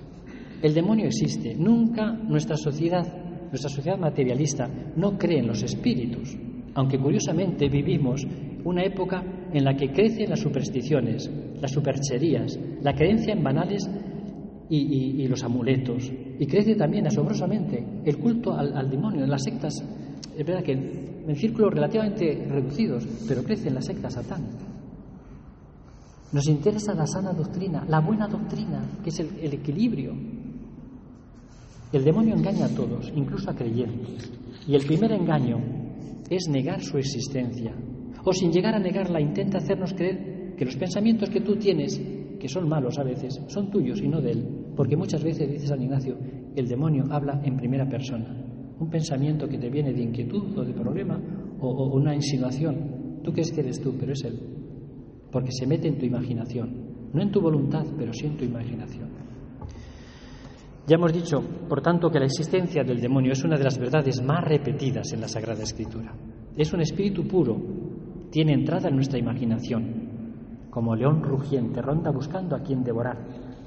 El 0.62 0.74
demonio 0.74 1.06
existe. 1.06 1.56
Nunca 1.56 2.12
nuestra 2.12 2.56
sociedad, 2.56 3.04
nuestra 3.48 3.68
sociedad 3.68 3.98
materialista, 3.98 4.68
no 4.94 5.18
cree 5.18 5.40
en 5.40 5.48
los 5.48 5.62
espíritus 5.64 6.36
aunque 6.74 6.98
curiosamente 6.98 7.68
vivimos 7.68 8.26
una 8.64 8.82
época 8.82 9.22
en 9.52 9.64
la 9.64 9.74
que 9.76 9.92
crecen 9.92 10.30
las 10.30 10.40
supersticiones, 10.40 11.30
las 11.60 11.70
supercherías, 11.70 12.58
la 12.80 12.94
creencia 12.94 13.34
en 13.34 13.42
banales 13.42 13.88
y, 14.68 15.26
los 15.28 15.42
amuletos, 15.42 16.10
y 16.38 16.46
crece 16.46 16.74
también 16.74 17.06
asombrosamente 17.06 17.84
el 18.04 18.16
culto 18.16 18.54
al, 18.54 18.90
demonio 18.90 19.24
en 19.24 19.30
las 19.30 19.42
sectas, 19.42 19.74
es 20.36 20.46
verdad 20.46 20.62
que 20.62 20.72
en 20.72 21.36
círculos 21.36 21.74
relativamente 21.74 22.46
reducidos, 22.48 23.06
pero 23.28 23.44
crecen 23.44 23.74
las 23.74 23.84
sectas 23.84 24.14
satánicas. 24.14 24.72
Nos 26.32 26.48
interesa 26.48 26.94
la 26.94 27.06
sana 27.06 27.34
doctrina, 27.34 27.84
la 27.86 28.00
buena 28.00 28.26
doctrina, 28.26 28.82
que 29.04 29.10
es 29.10 29.20
el 29.20 29.52
equilibrio. 29.52 30.14
El 31.92 32.04
demonio 32.04 32.34
engaña 32.34 32.64
a 32.64 32.74
todos, 32.74 33.12
incluso 33.14 33.50
a 33.50 33.54
creyentes. 33.54 34.32
Y 34.66 34.74
el 34.74 34.86
primer 34.86 35.12
engaño 35.12 35.81
es 36.36 36.48
negar 36.48 36.80
su 36.80 36.98
existencia. 36.98 37.74
O 38.24 38.32
sin 38.32 38.52
llegar 38.52 38.74
a 38.74 38.78
negarla, 38.78 39.20
intenta 39.20 39.58
hacernos 39.58 39.94
creer 39.94 40.54
que 40.56 40.64
los 40.64 40.76
pensamientos 40.76 41.30
que 41.30 41.40
tú 41.40 41.56
tienes, 41.56 42.00
que 42.38 42.48
son 42.48 42.68
malos 42.68 42.98
a 42.98 43.02
veces, 43.02 43.40
son 43.48 43.70
tuyos 43.70 44.00
y 44.00 44.08
no 44.08 44.20
de 44.20 44.32
él. 44.32 44.48
Porque 44.76 44.96
muchas 44.96 45.22
veces, 45.22 45.50
dice 45.50 45.66
San 45.66 45.82
Ignacio, 45.82 46.16
el 46.54 46.68
demonio 46.68 47.04
habla 47.10 47.40
en 47.44 47.56
primera 47.56 47.88
persona. 47.88 48.34
Un 48.78 48.90
pensamiento 48.90 49.48
que 49.48 49.58
te 49.58 49.70
viene 49.70 49.92
de 49.92 50.02
inquietud 50.02 50.56
o 50.56 50.64
de 50.64 50.72
problema 50.72 51.20
o, 51.60 51.94
una 51.94 52.14
insinuación. 52.14 53.20
Tú 53.22 53.32
crees 53.32 53.52
que 53.52 53.60
eres 53.60 53.80
tú, 53.80 53.94
pero 53.98 54.12
es 54.12 54.24
él. 54.24 54.38
Porque 55.30 55.52
se 55.52 55.66
mete 55.66 55.88
en 55.88 55.98
tu 55.98 56.06
imaginación. 56.06 57.10
No 57.12 57.22
en 57.22 57.30
tu 57.30 57.40
voluntad, 57.40 57.84
pero 57.98 58.12
sí 58.12 58.26
en 58.26 58.36
tu 58.36 58.44
imaginación. 58.44 59.08
Ya 60.86 60.96
hemos 60.96 61.12
dicho, 61.12 61.40
por 61.68 61.80
tanto, 61.80 62.10
que 62.10 62.18
la 62.18 62.24
existencia 62.26 62.82
del 62.82 63.00
demonio 63.00 63.32
es 63.32 63.44
una 63.44 63.56
de 63.56 63.62
las 63.62 63.78
verdades 63.78 64.20
más 64.22 64.42
repetidas 64.42 65.12
en 65.12 65.20
la 65.20 65.28
Sagrada 65.28 65.62
Escritura. 65.62 66.12
Es 66.56 66.72
un 66.72 66.80
espíritu 66.80 67.26
puro, 67.26 67.56
tiene 68.30 68.52
entrada 68.52 68.88
en 68.88 68.96
nuestra 68.96 69.18
imaginación, 69.18 70.66
como 70.70 70.96
león 70.96 71.22
rugiente, 71.22 71.80
ronda 71.80 72.10
buscando 72.10 72.56
a 72.56 72.62
quien 72.62 72.82
devorar, 72.82 73.16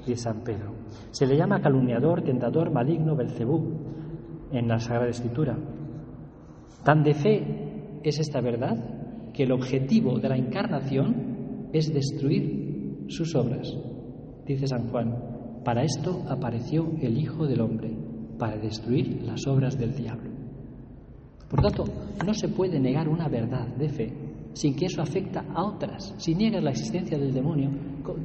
dice 0.06 0.24
San 0.24 0.42
Pedro. 0.42 0.74
Se 1.10 1.26
le 1.26 1.36
llama 1.36 1.62
calumniador, 1.62 2.22
tentador, 2.22 2.70
maligno, 2.70 3.16
Belcebú 3.16 3.62
en 4.52 4.68
la 4.68 4.78
Sagrada 4.78 5.08
Escritura. 5.08 5.56
Tan 6.84 7.02
de 7.02 7.14
fe 7.14 8.00
es 8.02 8.20
esta 8.20 8.40
verdad 8.40 9.32
que 9.32 9.44
el 9.44 9.52
objetivo 9.52 10.18
de 10.18 10.28
la 10.28 10.36
encarnación 10.36 11.70
es 11.72 11.92
destruir 11.92 13.06
sus 13.08 13.34
obras, 13.34 13.74
dice 14.44 14.66
San 14.66 14.88
Juan. 14.88 15.35
Para 15.66 15.82
esto 15.82 16.22
apareció 16.28 16.92
el 17.02 17.18
Hijo 17.18 17.44
del 17.44 17.60
Hombre, 17.60 17.90
para 18.38 18.56
destruir 18.56 19.20
las 19.22 19.48
obras 19.48 19.76
del 19.76 19.96
diablo. 19.96 20.30
Por 21.50 21.60
tanto, 21.60 21.82
no 22.24 22.32
se 22.34 22.46
puede 22.46 22.78
negar 22.78 23.08
una 23.08 23.28
verdad 23.28 23.66
de 23.76 23.88
fe 23.88 24.12
sin 24.52 24.76
que 24.76 24.86
eso 24.86 25.02
afecta 25.02 25.44
a 25.52 25.64
otras. 25.64 26.14
Si 26.18 26.36
niegas 26.36 26.62
la 26.62 26.70
existencia 26.70 27.18
del 27.18 27.34
demonio, 27.34 27.70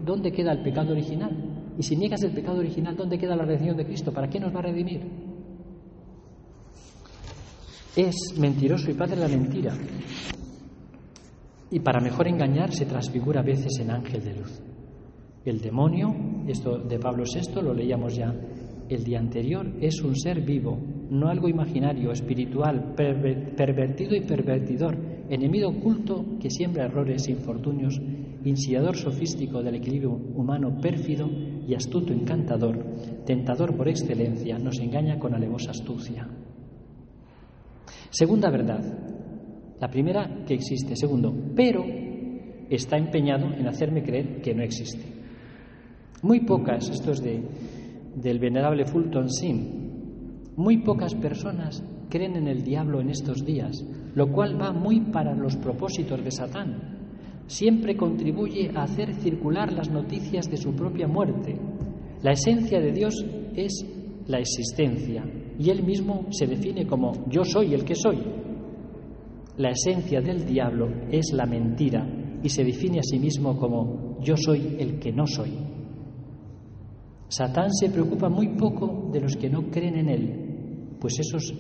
¿dónde 0.06 0.32
queda 0.32 0.52
el 0.52 0.62
pecado 0.62 0.92
original? 0.92 1.74
Y 1.80 1.82
si 1.82 1.96
niegas 1.96 2.22
el 2.22 2.32
pecado 2.32 2.60
original, 2.60 2.96
¿dónde 2.96 3.18
queda 3.18 3.36
la 3.36 3.44
redención 3.44 3.76
de 3.76 3.86
Cristo? 3.88 4.14
¿Para 4.14 4.30
qué 4.30 4.40
nos 4.40 4.54
va 4.54 4.60
a 4.60 4.64
redimir? 4.64 5.02
Es 7.96 8.38
mentiroso 8.38 8.92
y 8.92 8.94
padre 8.94 9.16
de 9.16 9.22
la 9.24 9.28
mentira. 9.28 9.74
Y 11.72 11.80
para 11.80 12.00
mejor 12.02 12.28
engañar 12.28 12.72
se 12.72 12.86
transfigura 12.86 13.40
a 13.40 13.44
veces 13.44 13.80
en 13.80 13.90
ángel 13.90 14.24
de 14.24 14.36
luz. 14.36 14.62
El 15.44 15.60
demonio, 15.60 16.14
esto 16.48 16.78
de 16.78 17.00
Pablo 17.00 17.24
VI 17.24 17.64
lo 17.64 17.74
leíamos 17.74 18.16
ya 18.16 18.32
el 18.90 19.04
día 19.04 19.20
anterior, 19.20 19.66
es 19.80 20.00
un 20.02 20.16
ser 20.16 20.42
vivo, 20.42 20.78
no 21.10 21.30
algo 21.30 21.50
imaginario, 21.50 22.12
espiritual, 22.12 22.94
pervertido 22.96 24.16
y 24.16 24.22
pervertidor, 24.22 24.96
enemigo 25.30 25.70
oculto 25.70 26.38
que 26.40 26.52
siembra 26.52 26.86
errores 26.86 27.28
infortunios, 27.28 28.00
insidiador 28.44 28.96
sofístico 28.96 29.64
del 29.64 29.76
equilibrio 29.76 30.12
humano 30.12 30.78
pérfido 30.80 31.28
y 31.68 31.74
astuto 31.74 32.14
encantador, 32.14 32.78
tentador 33.26 33.76
por 33.76 33.88
excelencia, 33.88 34.60
nos 34.60 34.78
engaña 34.80 35.18
con 35.18 35.34
alevosa 35.34 35.72
astucia. 35.72 36.28
Segunda 38.12 38.52
verdad, 38.52 38.84
la 39.80 39.90
primera 39.90 40.44
que 40.46 40.54
existe, 40.54 40.96
segundo, 40.96 41.34
pero 41.56 41.84
está 42.70 42.98
empeñado 42.98 43.52
en 43.54 43.68
hacerme 43.68 44.04
creer 44.04 44.42
que 44.42 44.54
no 44.54 44.62
existe. 44.62 45.21
Muy 46.24 46.42
pocas, 46.42 46.88
esto 46.90 47.12
es 47.12 47.22
de, 47.22 47.42
del 48.16 48.38
venerable 48.38 48.86
Fulton 48.86 49.28
Sim, 49.28 49.82
muy 50.56 50.78
pocas 50.78 51.16
personas 51.16 51.84
creen 52.10 52.36
en 52.36 52.48
el 52.48 52.64
diablo 52.64 53.02
en 53.02 53.10
estos 53.10 53.44
días, 53.44 53.84
lo 54.14 54.32
cual 54.32 54.62
va 54.62 54.72
muy 54.72 55.00
para 55.00 55.34
los 55.34 55.56
propósitos 55.56 56.24
de 56.24 56.30
Satán. 56.30 57.00
Siempre 57.48 57.98
contribuye 57.98 58.70
a 58.76 58.84
hacer 58.84 59.16
circular 59.16 59.74
las 59.74 59.90
noticias 59.90 60.50
de 60.50 60.58
su 60.58 60.76
propia 60.76 61.08
muerte. 61.08 61.58
La 62.22 62.34
esencia 62.34 62.80
de 62.80 62.92
Dios 62.92 63.26
es 63.56 63.84
la 64.28 64.38
existencia 64.38 65.26
y 65.58 65.70
Él 65.72 65.84
mismo 65.84 66.28
se 66.30 66.46
define 66.46 66.86
como 66.86 67.28
yo 67.30 67.44
soy 67.44 67.74
el 67.74 67.84
que 67.84 67.96
soy. 67.96 68.20
La 69.58 69.72
esencia 69.72 70.22
del 70.22 70.46
diablo 70.46 70.88
es 71.10 71.32
la 71.34 71.48
mentira 71.48 72.08
y 72.44 72.50
se 72.50 72.64
define 72.64 73.00
a 73.00 73.04
sí 73.04 73.18
mismo 73.18 73.58
como 73.58 74.20
yo 74.22 74.36
soy 74.38 74.76
el 74.78 75.00
que 75.00 75.12
no 75.12 75.26
soy. 75.26 75.71
Satán 77.32 77.72
se 77.72 77.90
preocupa 77.90 78.28
muy 78.28 78.58
poco 78.58 79.10
de 79.10 79.22
los 79.22 79.38
que 79.38 79.50
no 79.50 79.70
creen 79.72 79.96
en 80.00 80.10
él, 80.10 80.98
pues 81.00 81.18
esos 81.18 81.54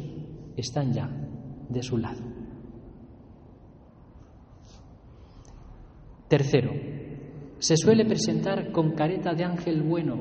están 0.58 0.92
ya 0.92 1.10
de 1.70 1.82
su 1.82 1.98
lado. 1.98 2.22
Tercero, 6.28 6.72
se 7.58 7.78
suele 7.78 8.04
presentar 8.04 8.74
con 8.74 8.92
careta 8.92 9.34
de 9.34 9.46
ángel 9.46 9.82
bueno. 9.84 10.18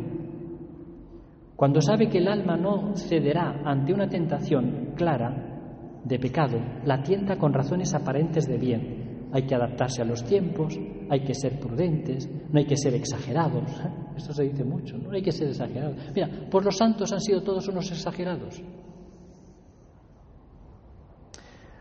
Cuando 1.57 1.81
sabe 1.81 2.09
que 2.09 2.19
el 2.19 2.29
alma 2.29 2.57
no 2.57 2.95
cederá 2.95 3.61
ante 3.65 3.93
una 3.93 4.09
tentación 4.09 4.93
clara 4.95 6.01
de 6.05 6.19
pecado, 6.21 6.61
la 6.85 7.03
tienta 7.03 7.37
con 7.37 7.53
razones 7.53 7.93
aparentes 7.93 8.47
de 8.47 8.57
bien, 8.57 9.00
hay 9.33 9.43
que 9.43 9.55
adaptarse 9.55 10.03
a 10.03 10.05
los 10.05 10.25
tiempos, 10.25 10.79
hay 11.09 11.21
que 11.21 11.35
ser 11.35 11.59
prudentes, 11.59 12.29
no 12.51 12.59
hay 12.59 12.67
que 12.67 12.77
ser 12.77 12.95
exagerados. 12.95 13.65
Esto 14.17 14.33
se 14.33 14.45
dice 14.45 14.65
mucho, 14.65 14.99
no 14.99 15.11
hay 15.13 15.23
que 15.23 15.33
ser 15.33 15.49
exagerados. 15.49 15.97
Mira, 16.15 16.29
pues 16.51 16.65
los 16.65 16.77
santos 16.77 17.13
han 17.13 17.21
sido 17.21 17.43
todos 17.43 17.69
unos 17.69 17.91
exagerados. 17.91 18.63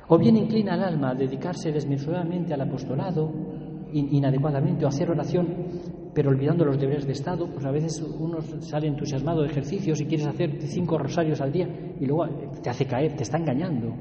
O 0.07 0.17
bien 0.17 0.37
inclina 0.37 0.73
al 0.73 0.83
alma 0.83 1.11
a 1.11 1.15
dedicarse 1.15 1.71
desmesuradamente 1.71 2.53
al 2.53 2.61
apostolado, 2.61 3.31
inadecuadamente, 3.93 4.85
o 4.85 4.87
hacer 4.87 5.09
oración, 5.09 5.47
pero 6.13 6.31
olvidando 6.31 6.65
los 6.65 6.79
deberes 6.79 7.05
de 7.05 7.11
Estado, 7.11 7.47
pues 7.47 7.65
a 7.65 7.71
veces 7.71 8.01
uno 8.01 8.41
sale 8.61 8.87
entusiasmado 8.87 9.41
de 9.41 9.49
ejercicios 9.49 10.01
y 10.01 10.05
quieres 10.05 10.25
hacer 10.25 10.61
cinco 10.63 10.97
rosarios 10.97 11.41
al 11.41 11.51
día 11.51 11.67
y 11.99 12.05
luego 12.05 12.27
te 12.61 12.69
hace 12.69 12.85
caer, 12.85 13.15
te 13.15 13.23
está 13.23 13.37
engañando 13.37 13.93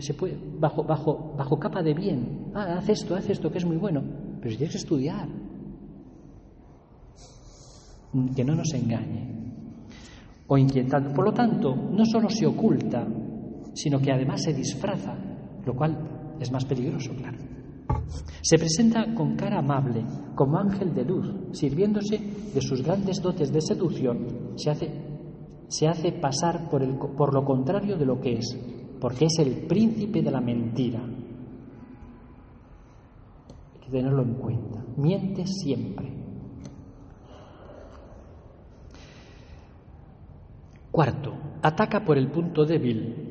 se 0.00 0.14
puede, 0.14 0.36
bajo, 0.58 0.82
bajo, 0.82 1.34
bajo 1.36 1.58
capa 1.58 1.82
de 1.82 1.94
bien. 1.94 2.50
Ah, 2.54 2.76
haz 2.78 2.88
esto, 2.88 3.14
haz 3.14 3.28
esto, 3.30 3.50
que 3.50 3.58
es 3.58 3.64
muy 3.64 3.76
bueno. 3.76 4.02
Pero 4.40 4.50
si 4.50 4.56
tienes 4.56 4.72
que 4.72 4.78
estudiar, 4.78 5.28
que 8.34 8.44
no 8.44 8.54
nos 8.54 8.72
engañe. 8.74 9.34
O 10.48 10.56
inquietando. 10.56 11.12
Por 11.12 11.24
lo 11.24 11.32
tanto, 11.32 11.74
no 11.74 12.04
solo 12.04 12.28
se 12.30 12.46
oculta, 12.46 13.06
sino 13.74 13.98
que 14.00 14.12
además 14.12 14.42
se 14.42 14.52
disfraza, 14.52 15.14
lo 15.64 15.74
cual 15.74 16.36
es 16.40 16.50
más 16.52 16.64
peligroso, 16.64 17.12
claro. 17.14 17.38
Se 18.42 18.58
presenta 18.58 19.12
con 19.14 19.34
cara 19.36 19.58
amable, 19.58 20.04
como 20.34 20.58
ángel 20.58 20.94
de 20.94 21.04
luz, 21.04 21.34
sirviéndose 21.52 22.18
de 22.54 22.60
sus 22.60 22.82
grandes 22.82 23.20
dotes 23.20 23.52
de 23.52 23.60
seducción, 23.60 24.52
se 24.56 24.70
hace, 24.70 24.90
se 25.68 25.88
hace 25.88 26.12
pasar 26.12 26.70
por, 26.70 26.82
el, 26.82 26.96
por 26.96 27.34
lo 27.34 27.44
contrario 27.44 27.96
de 27.96 28.06
lo 28.06 28.20
que 28.20 28.38
es, 28.38 28.56
porque 29.00 29.26
es 29.26 29.38
el 29.38 29.66
príncipe 29.66 30.22
de 30.22 30.30
la 30.30 30.40
mentira. 30.40 31.00
Hay 33.74 33.80
que 33.80 33.90
tenerlo 33.90 34.22
en 34.22 34.34
cuenta. 34.34 34.84
Miente 34.96 35.46
siempre. 35.46 36.12
Cuarto, 40.90 41.34
ataca 41.62 42.04
por 42.04 42.16
el 42.16 42.30
punto 42.30 42.64
débil 42.64 43.26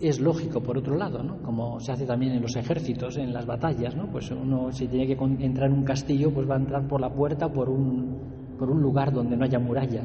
es 0.00 0.18
lógico, 0.18 0.62
por 0.62 0.78
otro 0.78 0.96
lado, 0.96 1.22
¿no? 1.22 1.42
como 1.42 1.78
se 1.78 1.92
hace 1.92 2.06
también 2.06 2.32
en 2.32 2.42
los 2.42 2.56
ejércitos, 2.56 3.18
en 3.18 3.32
las 3.32 3.44
batallas, 3.44 3.94
¿no? 3.94 4.10
pues 4.10 4.30
uno 4.30 4.72
si 4.72 4.88
tiene 4.88 5.06
que 5.06 5.12
entrar 5.44 5.68
en 5.70 5.76
un 5.76 5.84
castillo, 5.84 6.32
pues 6.32 6.48
va 6.48 6.54
a 6.54 6.58
entrar 6.58 6.88
por 6.88 7.00
la 7.00 7.12
puerta 7.12 7.52
por 7.52 7.68
un, 7.68 8.56
por 8.58 8.70
un 8.70 8.80
lugar 8.80 9.12
donde 9.12 9.36
no 9.36 9.44
haya 9.44 9.58
muralla. 9.58 10.02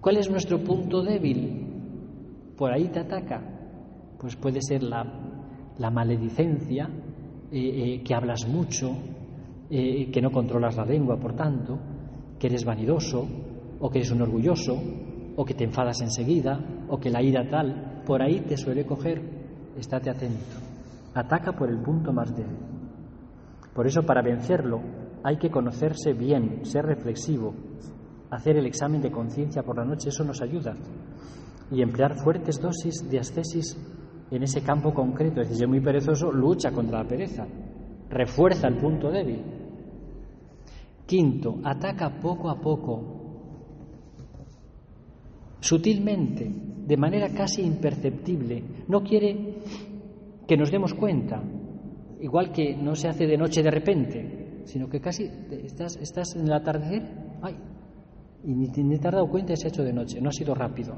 ¿Cuál 0.00 0.16
es 0.16 0.30
nuestro 0.30 0.58
punto 0.64 1.02
débil? 1.02 1.67
Por 2.58 2.72
ahí 2.72 2.88
te 2.88 2.98
ataca. 2.98 3.40
Pues 4.18 4.34
puede 4.34 4.60
ser 4.60 4.82
la, 4.82 5.04
maledicencia, 5.92 6.90
eh, 7.52 7.94
eh, 7.94 8.02
que 8.02 8.14
hablas 8.14 8.48
mucho, 8.48 8.90
eh, 9.70 10.10
que 10.10 10.20
no 10.20 10.32
controlas 10.32 10.76
la 10.76 10.84
lengua, 10.84 11.16
por 11.20 11.36
tanto, 11.36 11.78
que 12.36 12.48
eres 12.48 12.64
vanidoso, 12.64 13.26
o 13.78 13.88
que 13.88 13.98
eres 13.98 14.10
un 14.10 14.22
orgulloso, 14.22 14.76
o 15.36 15.44
que 15.44 15.54
te 15.54 15.62
enfadas 15.62 16.00
enseguida, 16.00 16.58
o 16.88 16.98
que 16.98 17.10
la 17.10 17.22
ira 17.22 17.48
tal, 17.48 18.02
por 18.04 18.22
ahí 18.22 18.40
te 18.40 18.56
suele 18.56 18.84
coger, 18.84 19.22
estate 19.76 20.10
atento. 20.10 20.56
Ataca 21.14 21.52
por 21.52 21.70
el 21.70 21.78
punto 21.78 22.12
más 22.12 22.34
débil. 22.34 22.58
Por 23.72 23.86
eso, 23.86 24.02
para 24.02 24.20
vencerlo, 24.20 24.80
hay 25.22 25.36
que 25.38 25.50
conocerse 25.50 26.12
bien, 26.12 26.64
ser 26.64 26.86
reflexivo, 26.86 27.54
hacer 28.30 28.56
el 28.56 28.66
examen 28.66 29.00
de 29.00 29.12
conciencia 29.12 29.62
por 29.62 29.76
la 29.76 29.84
noche, 29.84 30.08
eso 30.08 30.24
nos 30.24 30.42
ayuda. 30.42 30.74
Y 31.70 31.82
emplear 31.82 32.16
fuertes 32.16 32.60
dosis 32.60 33.08
de 33.10 33.18
ascesis 33.18 33.76
en 34.30 34.42
ese 34.42 34.62
campo 34.62 34.92
concreto. 34.92 35.40
Es 35.40 35.48
decir, 35.48 35.64
es 35.64 35.68
muy 35.68 35.80
perezoso, 35.80 36.32
lucha 36.32 36.70
contra 36.70 37.02
la 37.02 37.08
pereza, 37.08 37.46
refuerza 38.08 38.68
el 38.68 38.78
punto 38.78 39.10
débil. 39.10 39.42
Quinto, 41.06 41.58
ataca 41.64 42.20
poco 42.20 42.50
a 42.50 42.60
poco, 42.60 43.18
sutilmente, 45.60 46.50
de 46.86 46.96
manera 46.96 47.28
casi 47.30 47.62
imperceptible. 47.62 48.62
No 48.88 49.02
quiere 49.02 49.62
que 50.46 50.56
nos 50.56 50.70
demos 50.70 50.94
cuenta, 50.94 51.42
igual 52.20 52.52
que 52.52 52.76
no 52.76 52.94
se 52.94 53.08
hace 53.08 53.26
de 53.26 53.36
noche 53.36 53.62
de 53.62 53.70
repente, 53.70 54.62
sino 54.64 54.88
que 54.88 55.00
casi 55.00 55.24
estás, 55.64 55.96
estás 55.96 56.36
en 56.36 56.46
el 56.46 56.52
atardecer, 56.52 57.02
ay, 57.42 57.56
y 58.44 58.54
ni, 58.54 58.68
te 58.68 59.08
has 59.08 59.12
dado 59.14 59.28
cuenta 59.28 59.56
se 59.56 59.66
ha 59.66 59.70
hecho 59.70 59.82
de 59.82 59.92
noche, 59.92 60.20
no 60.20 60.28
ha 60.28 60.32
sido 60.32 60.54
rápido. 60.54 60.94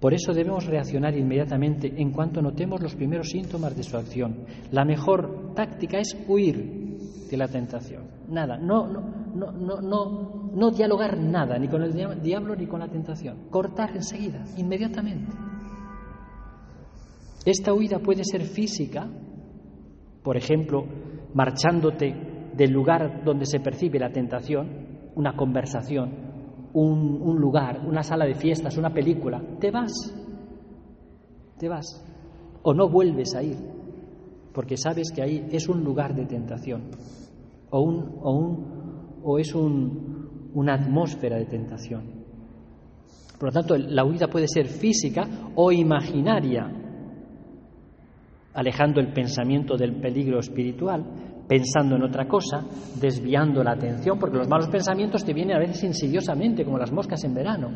Por 0.00 0.12
eso 0.12 0.32
debemos 0.32 0.66
reaccionar 0.66 1.16
inmediatamente 1.16 1.92
en 1.96 2.10
cuanto 2.12 2.42
notemos 2.42 2.82
los 2.82 2.94
primeros 2.94 3.30
síntomas 3.30 3.76
de 3.76 3.82
su 3.82 3.96
acción. 3.96 4.44
La 4.70 4.84
mejor 4.84 5.54
táctica 5.54 5.98
es 5.98 6.16
huir 6.28 6.98
de 7.30 7.36
la 7.36 7.48
tentación. 7.48 8.04
Nada, 8.28 8.58
no, 8.58 8.86
no, 8.86 9.00
no, 9.34 9.80
no, 9.80 10.50
no, 10.54 10.70
dialogar 10.70 11.18
nada, 11.18 11.58
ni 11.58 11.68
con 11.68 11.82
el 11.82 12.22
diablo 12.22 12.54
ni 12.54 12.66
con 12.66 12.80
la 12.80 12.88
tentación. 12.88 13.48
Cortar 13.50 13.90
enseguida, 13.96 14.44
inmediatamente. 14.56 15.32
Esta 17.44 17.74
huida 17.74 17.98
puede 17.98 18.24
ser 18.24 18.42
física, 18.42 19.06
por 20.22 20.36
ejemplo, 20.36 20.84
marchándote 21.34 22.14
del 22.56 22.70
lugar 22.70 23.22
donde 23.24 23.44
se 23.44 23.60
percibe 23.60 23.98
la 23.98 24.10
tentación, 24.10 25.10
una 25.14 25.36
conversación, 25.36 26.33
un, 26.74 27.40
lugar, 27.40 27.80
una 27.86 28.02
sala 28.02 28.26
de 28.26 28.34
fiestas, 28.34 28.76
una 28.76 28.92
película, 28.92 29.40
te 29.60 29.70
vas, 29.70 29.92
te 31.58 31.68
vas, 31.68 32.04
o 32.62 32.74
no 32.74 32.88
vuelves 32.88 33.34
a 33.34 33.42
ir, 33.42 33.56
porque 34.52 34.76
sabes 34.76 35.12
que 35.12 35.22
ahí 35.22 35.46
es 35.50 35.68
un 35.68 35.84
lugar 35.84 36.14
de 36.14 36.26
tentación, 36.26 36.90
o, 37.70 37.80
un, 37.80 38.18
o, 38.20 38.32
un, 38.32 39.20
o 39.22 39.38
es 39.38 39.54
un, 39.54 40.50
una 40.54 40.74
atmósfera 40.74 41.36
de 41.36 41.46
tentación. 41.46 42.24
Por 43.38 43.48
lo 43.48 43.52
tanto, 43.52 43.76
la 43.76 44.04
huida 44.04 44.28
puede 44.28 44.48
ser 44.48 44.66
física 44.66 45.28
o 45.54 45.70
imaginaria, 45.70 46.70
alejando 48.54 49.00
el 49.00 49.12
pensamiento 49.12 49.76
del 49.76 50.00
peligro 50.00 50.38
espiritual, 50.38 51.33
pensando 51.46 51.96
en 51.96 52.02
otra 52.02 52.26
cosa, 52.26 52.64
desviando 53.00 53.62
la 53.62 53.72
atención, 53.72 54.18
porque 54.18 54.38
los 54.38 54.48
malos 54.48 54.68
pensamientos 54.68 55.24
te 55.24 55.32
vienen 55.32 55.56
a 55.56 55.60
veces 55.60 55.82
insidiosamente, 55.84 56.64
como 56.64 56.78
las 56.78 56.92
moscas 56.92 57.22
en 57.24 57.34
verano, 57.34 57.70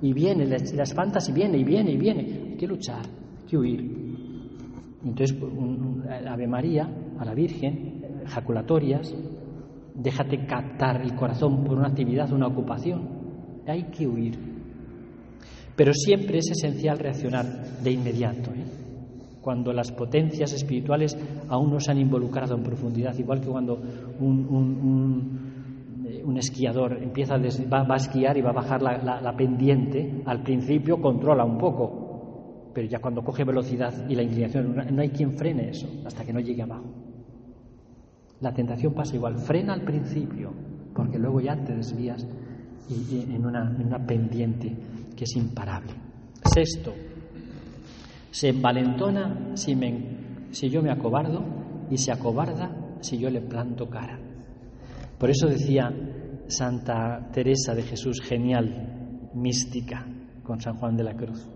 y 0.00 0.12
viene, 0.12 0.46
las, 0.46 0.72
espantas 0.72 1.28
y 1.28 1.32
viene, 1.32 1.58
y 1.58 1.64
viene, 1.64 1.92
y 1.92 1.96
viene. 1.96 2.22
Hay 2.22 2.56
que 2.56 2.66
luchar, 2.66 3.04
hay 3.04 3.46
que 3.48 3.56
huir. 3.56 3.80
Entonces, 5.04 5.36
Ave 6.28 6.46
María, 6.46 6.88
a 7.18 7.24
la 7.24 7.34
Virgen, 7.34 8.24
jaculatorias, 8.26 9.14
déjate 9.94 10.46
captar 10.46 11.02
el 11.02 11.14
corazón 11.14 11.64
por 11.64 11.78
una 11.78 11.88
actividad, 11.88 12.32
una 12.32 12.48
ocupación. 12.48 13.08
Hay 13.66 13.84
que 13.84 14.06
huir. 14.06 14.38
Pero 15.76 15.92
siempre 15.94 16.38
es 16.38 16.50
esencial 16.50 16.98
reaccionar 16.98 17.44
de 17.82 17.90
inmediato. 17.90 18.50
¿eh? 18.50 18.81
Cuando 19.42 19.72
las 19.72 19.90
potencias 19.90 20.52
espirituales 20.52 21.18
aún 21.48 21.70
no 21.70 21.80
se 21.80 21.90
han 21.90 21.98
involucrado 21.98 22.54
en 22.54 22.62
profundidad, 22.62 23.18
igual 23.18 23.40
que 23.40 23.48
cuando 23.48 23.78
un, 24.20 25.40
eh, 26.06 26.22
esquiador 26.38 27.02
empieza 27.02 27.34
a 27.34 27.38
va, 27.38 27.94
a 27.94 27.96
esquiar 27.96 28.36
y 28.36 28.40
va 28.40 28.50
a 28.50 28.54
bajar 28.54 28.80
la, 28.80 29.34
pendiente, 29.36 30.22
al 30.24 30.42
principio 30.42 31.00
controla 31.00 31.44
un 31.44 31.58
poco, 31.58 32.70
pero 32.72 32.86
ya 32.86 33.00
cuando 33.00 33.22
coge 33.22 33.44
velocidad 33.44 34.08
y 34.08 34.14
la 34.14 34.22
inclinación, 34.22 34.74
no 34.90 35.02
hay 35.02 35.10
quien 35.10 35.32
frene 35.32 35.70
eso 35.70 35.88
hasta 36.06 36.24
que 36.24 36.32
no 36.32 36.40
llegue 36.40 36.62
abajo. 36.62 36.86
La 38.40 38.54
tentación 38.54 38.94
pasa 38.94 39.16
igual, 39.16 39.38
frena 39.38 39.74
al 39.74 39.82
principio, 39.82 40.52
porque 40.94 41.18
luego 41.18 41.40
ya 41.40 41.56
te 41.56 41.74
desvías 41.74 42.26
en 42.88 43.46
una 43.46 44.06
pendiente 44.06 44.76
que 45.16 45.24
es 45.24 45.36
imparable. 45.36 45.92
Sexto, 46.44 46.92
se 48.32 48.48
envalentona 48.48 49.54
si, 49.54 49.76
si 50.50 50.70
yo 50.70 50.82
me 50.82 50.90
acobardo 50.90 51.44
y 51.90 51.98
se 51.98 52.10
acobarda 52.10 52.96
si 53.00 53.18
yo 53.18 53.28
le 53.28 53.42
planto 53.42 53.88
cara. 53.88 54.18
Por 55.18 55.30
eso 55.30 55.46
decía 55.46 55.92
Santa 56.46 57.28
Teresa 57.30 57.74
de 57.74 57.82
Jesús, 57.82 58.20
genial, 58.22 59.30
mística, 59.34 60.06
con 60.42 60.60
San 60.60 60.78
Juan 60.78 60.96
de 60.96 61.04
la 61.04 61.14
Cruz. 61.14 61.46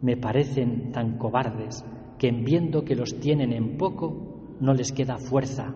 Me 0.00 0.16
parecen 0.16 0.90
tan 0.90 1.18
cobardes 1.18 1.84
que 2.18 2.28
en 2.28 2.44
viendo 2.44 2.82
que 2.82 2.96
los 2.96 3.20
tienen 3.20 3.52
en 3.52 3.76
poco, 3.76 4.56
no 4.60 4.72
les 4.72 4.90
queda 4.90 5.18
fuerza. 5.18 5.74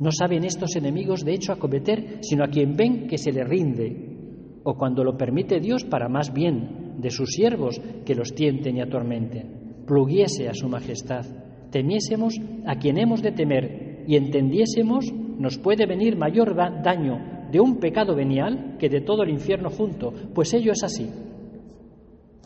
No 0.00 0.10
saben 0.10 0.44
estos 0.44 0.74
enemigos 0.74 1.24
de 1.24 1.34
hecho 1.34 1.52
acometer, 1.52 2.18
sino 2.22 2.44
a 2.44 2.48
quien 2.48 2.76
ven 2.76 3.06
que 3.06 3.16
se 3.16 3.32
le 3.32 3.44
rinde, 3.44 4.60
o 4.64 4.74
cuando 4.74 5.04
lo 5.04 5.16
permite 5.16 5.60
Dios 5.60 5.84
para 5.84 6.08
más 6.08 6.32
bien 6.32 6.85
de 6.98 7.10
sus 7.10 7.30
siervos 7.30 7.80
que 8.04 8.14
los 8.14 8.34
tienten 8.34 8.76
y 8.76 8.80
atormenten. 8.80 9.84
Pluguiese 9.86 10.48
a 10.48 10.54
su 10.54 10.68
majestad, 10.68 11.24
temiésemos 11.70 12.34
a 12.66 12.76
quien 12.76 12.98
hemos 12.98 13.22
de 13.22 13.32
temer 13.32 14.04
y 14.06 14.16
entendiésemos 14.16 15.12
nos 15.38 15.58
puede 15.58 15.86
venir 15.86 16.16
mayor 16.16 16.54
daño 16.56 17.48
de 17.50 17.60
un 17.60 17.78
pecado 17.78 18.14
venial 18.14 18.76
que 18.78 18.88
de 18.88 19.00
todo 19.00 19.22
el 19.22 19.30
infierno 19.30 19.70
junto, 19.70 20.12
pues 20.34 20.52
ello 20.54 20.72
es 20.72 20.82
así. 20.82 21.08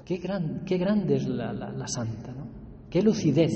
Qué, 0.05 0.17
gran, 0.17 0.63
qué 0.65 0.77
grande 0.77 1.17
es 1.17 1.27
la, 1.29 1.87
santa, 1.87 2.33
¿no? 2.33 2.47
qué 2.91 3.03
lucidez. 3.03 3.53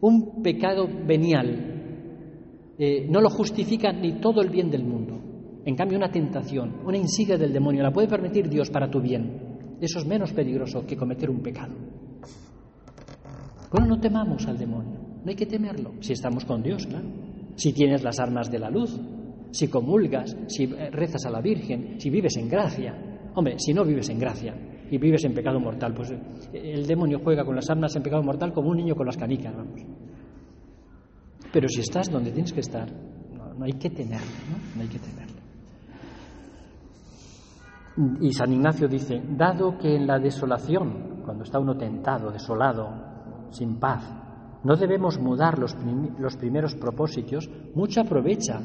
Un 0.00 0.42
pecado 0.42 0.88
venial 1.06 2.74
eh, 2.78 3.06
no 3.08 3.20
lo 3.20 3.28
justifica 3.28 3.92
ni 3.92 4.20
todo 4.20 4.40
el 4.40 4.48
bien 4.48 4.70
del 4.70 4.84
mundo. 4.84 5.18
En 5.64 5.76
cambio, 5.76 5.98
una 5.98 6.10
tentación, 6.10 6.76
una 6.86 6.96
insidia 6.96 7.36
del 7.36 7.52
demonio, 7.52 7.82
la 7.82 7.92
puede 7.92 8.08
permitir 8.08 8.48
Dios 8.48 8.70
para 8.70 8.90
tu 8.90 9.00
bien. 9.00 9.47
Eso 9.80 9.98
es 9.98 10.06
menos 10.06 10.32
peligroso 10.32 10.84
que 10.86 10.96
cometer 10.96 11.30
un 11.30 11.40
pecado. 11.40 11.74
Bueno, 13.70 13.86
no 13.86 14.00
temamos 14.00 14.46
al 14.46 14.58
demonio, 14.58 14.98
no 15.24 15.28
hay 15.28 15.36
que 15.36 15.46
temerlo, 15.46 15.92
si 16.00 16.14
estamos 16.14 16.44
con 16.44 16.62
Dios, 16.62 16.86
claro. 16.86 17.06
Si 17.54 17.72
tienes 17.72 18.02
las 18.02 18.18
armas 18.20 18.50
de 18.50 18.58
la 18.58 18.70
luz, 18.70 18.98
si 19.50 19.68
comulgas, 19.68 20.36
si 20.46 20.66
rezas 20.66 21.26
a 21.26 21.30
la 21.30 21.40
Virgen, 21.40 22.00
si 22.00 22.10
vives 22.10 22.36
en 22.36 22.48
gracia. 22.48 22.94
Hombre, 23.34 23.58
si 23.58 23.72
no 23.72 23.84
vives 23.84 24.08
en 24.08 24.18
gracia 24.18 24.54
y 24.90 24.98
vives 24.98 25.24
en 25.24 25.34
pecado 25.34 25.60
mortal, 25.60 25.94
pues 25.94 26.10
eh, 26.10 26.18
el 26.52 26.86
demonio 26.86 27.20
juega 27.22 27.44
con 27.44 27.54
las 27.54 27.68
armas 27.70 27.94
en 27.96 28.02
pecado 28.02 28.22
mortal 28.22 28.52
como 28.52 28.70
un 28.70 28.76
niño 28.76 28.94
con 28.94 29.06
las 29.06 29.16
canicas, 29.16 29.54
vamos. 29.54 29.80
Pero 31.52 31.68
si 31.68 31.80
estás 31.80 32.10
donde 32.10 32.30
tienes 32.30 32.52
que 32.52 32.60
estar, 32.60 32.90
no, 33.58 33.64
hay 33.64 33.72
que 33.72 33.90
temerlo, 33.90 34.26
¿no? 34.50 34.76
No 34.76 34.82
hay 34.82 34.88
que 34.88 34.98
temerlo. 34.98 35.37
Y 38.20 38.32
San 38.32 38.52
Ignacio 38.52 38.86
dice, 38.86 39.20
dado 39.36 39.76
que 39.76 39.96
en 39.96 40.06
la 40.06 40.20
desolación, 40.20 41.22
cuando 41.24 41.42
está 41.42 41.58
uno 41.58 41.76
tentado, 41.76 42.30
desolado, 42.30 43.48
sin 43.50 43.80
paz, 43.80 44.04
no 44.62 44.76
debemos 44.76 45.18
mudar 45.18 45.58
los, 45.58 45.74
primeros 46.36 46.74
propósitos, 46.76 47.50
mucho 47.74 48.00
aprovecha 48.00 48.60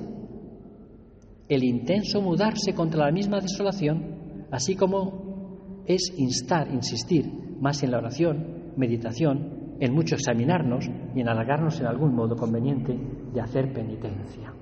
el 1.50 1.64
intenso 1.64 2.22
mudarse 2.22 2.74
contra 2.74 3.06
la 3.06 3.12
misma 3.12 3.40
desolación, 3.40 4.46
así 4.52 4.76
como 4.76 5.82
es 5.86 6.14
instar, 6.18 6.72
insistir 6.72 7.58
más 7.60 7.82
en 7.84 7.92
la 7.92 7.98
oración, 7.98 8.74
meditación, 8.78 9.76
en 9.80 9.94
mucho 9.94 10.16
examinarnos 10.16 10.90
y 11.16 11.22
en 11.22 11.28
alargarnos 11.28 11.80
en 11.80 11.88
algún 11.88 12.16
modo 12.16 12.36
conveniente 12.36 12.98
de 13.34 13.42
hacer 13.42 13.74
penitencia. 13.74 14.54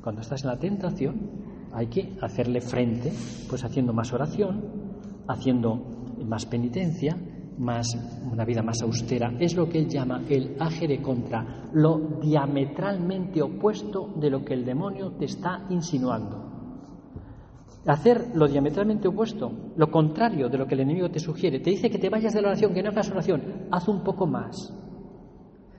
Cuando 0.00 0.20
estás 0.20 0.42
en 0.44 0.50
la 0.50 0.58
tentación, 0.58 1.41
hay 1.74 1.86
que 1.86 2.16
hacerle 2.20 2.60
frente, 2.60 3.12
pues 3.48 3.64
haciendo 3.64 3.92
más 3.92 4.12
oración, 4.12 4.62
haciendo 5.28 5.76
más 6.24 6.46
penitencia 6.46 7.16
más, 7.58 7.86
una 8.30 8.44
vida 8.44 8.62
más 8.62 8.82
austera, 8.82 9.32
es 9.38 9.54
lo 9.54 9.68
que 9.68 9.78
él 9.78 9.88
llama 9.88 10.22
el 10.28 10.56
agere 10.58 11.00
contra, 11.00 11.68
lo 11.72 12.18
diametralmente 12.20 13.42
opuesto 13.42 14.12
de 14.16 14.30
lo 14.30 14.44
que 14.44 14.54
el 14.54 14.64
demonio 14.64 15.12
te 15.12 15.26
está 15.26 15.66
insinuando. 15.70 16.50
Hacer 17.86 18.30
lo 18.34 18.46
diametralmente 18.46 19.08
opuesto, 19.08 19.50
lo 19.76 19.90
contrario 19.90 20.48
de 20.48 20.58
lo 20.58 20.66
que 20.66 20.74
el 20.74 20.82
enemigo 20.82 21.10
te 21.10 21.18
sugiere. 21.18 21.58
Te 21.58 21.70
dice 21.70 21.90
que 21.90 21.98
te 21.98 22.08
vayas 22.08 22.32
de 22.32 22.40
la 22.40 22.48
oración, 22.48 22.72
que 22.72 22.82
no 22.82 22.90
hagas 22.90 23.10
oración, 23.10 23.66
haz 23.70 23.88
un 23.88 24.04
poco 24.04 24.26
más. 24.26 24.72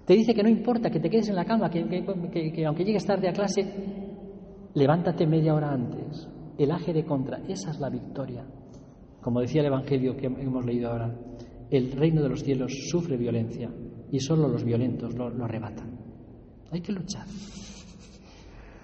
Te 0.05 0.13
dice 0.13 0.33
que 0.33 0.43
no 0.43 0.49
importa, 0.49 0.89
que 0.89 0.99
te 0.99 1.09
quedes 1.09 1.29
en 1.29 1.35
la 1.35 1.45
cama, 1.45 1.69
que 1.69 2.65
aunque 2.65 2.83
llegues 2.83 3.05
tarde 3.05 3.29
a 3.29 3.33
clase, 3.33 4.12
levántate 4.73 5.27
media 5.27 5.53
hora 5.53 5.71
antes. 5.71 6.27
El 6.57 6.71
agere 6.71 7.05
contra, 7.05 7.39
esa 7.47 7.71
es 7.71 7.79
la 7.79 7.89
victoria. 7.89 8.45
Como 9.21 9.41
decía 9.41 9.61
el 9.61 9.67
Evangelio 9.67 10.15
que 10.15 10.27
hemos 10.27 10.65
leído 10.65 10.91
ahora, 10.91 11.15
el 11.69 11.91
reino 11.91 12.21
de 12.21 12.29
los 12.29 12.43
cielos 12.43 12.71
sufre 12.91 13.17
violencia 13.17 13.69
y 14.11 14.19
solo 14.19 14.47
los 14.47 14.63
violentos 14.63 15.15
lo, 15.15 15.27
arrebatan. 15.43 15.97
Hay 16.71 16.81
que 16.81 16.91
luchar. 16.91 17.25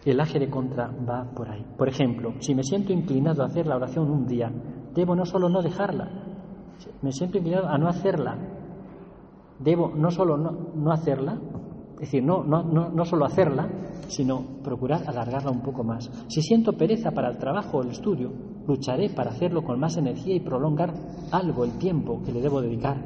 El 0.05 0.19
aje 0.19 0.39
de 0.39 0.49
contra 0.49 0.87
va 0.87 1.29
por 1.35 1.49
ahí. 1.49 1.65
Por 1.77 1.89
ejemplo, 1.89 2.33
si 2.39 2.55
me 2.55 2.63
siento 2.63 2.93
inclinado 2.93 3.43
a 3.43 3.47
hacer 3.47 3.67
la 3.67 3.75
oración 3.75 4.09
un 4.09 4.25
día, 4.25 4.51
debo 4.95 5.15
no 5.15 5.25
solo 5.25 5.49
no 5.49 5.61
dejarla, 5.61 6.09
me 7.01 7.11
siento 7.11 7.37
inclinado 7.37 7.67
a 7.67 7.77
no 7.77 7.89
hacerla, 7.89 8.37
debo 9.59 9.89
no 9.89 10.09
solo 10.09 10.37
no, 10.37 10.71
no 10.73 10.91
hacerla, 10.91 11.39
es 11.99 12.11
decir, 12.11 12.23
no, 12.23 12.45
no, 12.45 12.63
no, 12.63 12.89
no 12.89 13.03
solo 13.03 13.25
hacerla, 13.25 13.67
sino 14.07 14.41
procurar 14.63 15.01
alargarla 15.05 15.51
un 15.51 15.61
poco 15.61 15.83
más. 15.83 16.09
Si 16.27 16.41
siento 16.41 16.73
pereza 16.73 17.11
para 17.11 17.29
el 17.29 17.37
trabajo 17.37 17.77
o 17.77 17.83
el 17.83 17.89
estudio, 17.89 18.31
lucharé 18.65 19.09
para 19.09 19.31
hacerlo 19.31 19.63
con 19.63 19.79
más 19.79 19.97
energía 19.97 20.33
y 20.35 20.39
prolongar 20.39 20.93
algo 21.31 21.65
el 21.65 21.77
tiempo 21.77 22.21
que 22.23 22.31
le 22.31 22.41
debo 22.41 22.61
dedicar. 22.61 22.97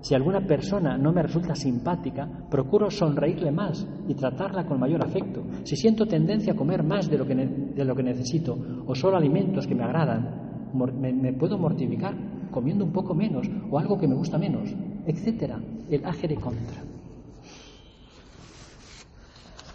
Si 0.00 0.14
alguna 0.14 0.40
persona 0.46 0.96
no 0.96 1.12
me 1.12 1.22
resulta 1.22 1.56
simpática, 1.56 2.28
procuro 2.48 2.90
sonreírle 2.90 3.50
más 3.50 3.84
y 4.06 4.14
tratarla 4.14 4.64
con 4.64 4.78
mayor 4.78 5.04
afecto. 5.04 5.42
Si 5.64 5.74
siento 5.74 6.06
tendencia 6.06 6.52
a 6.52 6.56
comer 6.56 6.84
más 6.84 7.10
de 7.10 7.18
lo 7.18 7.26
que, 7.26 7.34
de 7.34 7.84
lo 7.84 7.96
que 7.96 8.04
necesito 8.04 8.56
o 8.86 8.94
solo 8.94 9.16
alimentos 9.16 9.66
que 9.66 9.74
me 9.74 9.82
agradan, 9.82 10.70
me, 10.72 11.32
puedo 11.32 11.58
mortificar 11.58 12.14
comiendo 12.52 12.84
un 12.84 12.92
poco 12.92 13.14
menos 13.14 13.50
o 13.68 13.78
algo 13.78 13.98
que 13.98 14.06
me 14.06 14.14
gusta 14.14 14.38
menos, 14.38 14.70
etc. 15.06 15.54
El 15.90 16.02
de 16.02 16.36
contra. 16.36 16.97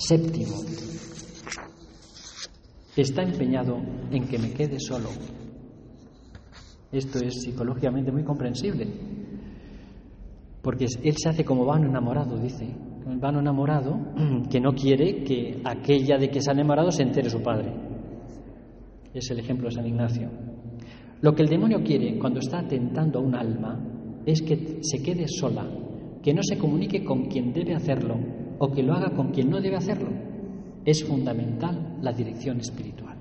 Séptimo, 0.05 0.57
está 2.97 3.23
empeñado 3.23 3.77
en 4.11 4.27
que 4.27 4.37
me 4.37 4.51
quede 4.51 4.77
solo. 4.77 5.07
Esto 6.91 7.19
es 7.19 7.41
psicológicamente 7.41 8.11
muy 8.11 8.25
comprensible, 8.25 8.85
porque 10.61 10.87
él 11.03 11.15
se 11.15 11.29
hace 11.29 11.45
como 11.45 11.63
vano 11.63 11.87
enamorado, 11.87 12.37
dice, 12.37 12.67
vano 13.17 13.39
enamorado 13.39 13.97
que 14.51 14.59
no 14.59 14.73
quiere 14.73 15.23
que 15.23 15.61
aquella 15.63 16.17
de 16.17 16.29
que 16.29 16.41
se 16.41 16.51
ha 16.51 16.53
enamorado 16.53 16.91
se 16.91 17.03
entere 17.03 17.29
su 17.29 17.41
padre. 17.41 17.73
Es 19.13 19.31
el 19.31 19.39
ejemplo 19.39 19.69
de 19.69 19.75
San 19.75 19.87
Ignacio. 19.87 20.29
Lo 21.21 21.33
que 21.33 21.43
el 21.43 21.49
demonio 21.49 21.81
quiere 21.81 22.19
cuando 22.19 22.41
está 22.41 22.59
atentando 22.59 23.19
a 23.19 23.21
un 23.21 23.35
alma 23.35 23.79
es 24.25 24.41
que 24.41 24.79
se 24.81 25.01
quede 25.01 25.27
sola, 25.29 25.65
que 26.21 26.33
no 26.33 26.43
se 26.43 26.57
comunique 26.57 27.05
con 27.05 27.27
quien 27.27 27.53
debe 27.53 27.73
hacerlo 27.73 28.42
o 28.59 28.71
que 28.71 28.83
lo 28.83 28.93
haga 28.93 29.15
con 29.15 29.31
quien 29.31 29.49
no 29.49 29.59
debe 29.59 29.77
hacerlo. 29.77 30.09
Es 30.85 31.03
fundamental 31.03 31.97
la 32.01 32.11
dirección 32.11 32.59
espiritual. 32.59 33.17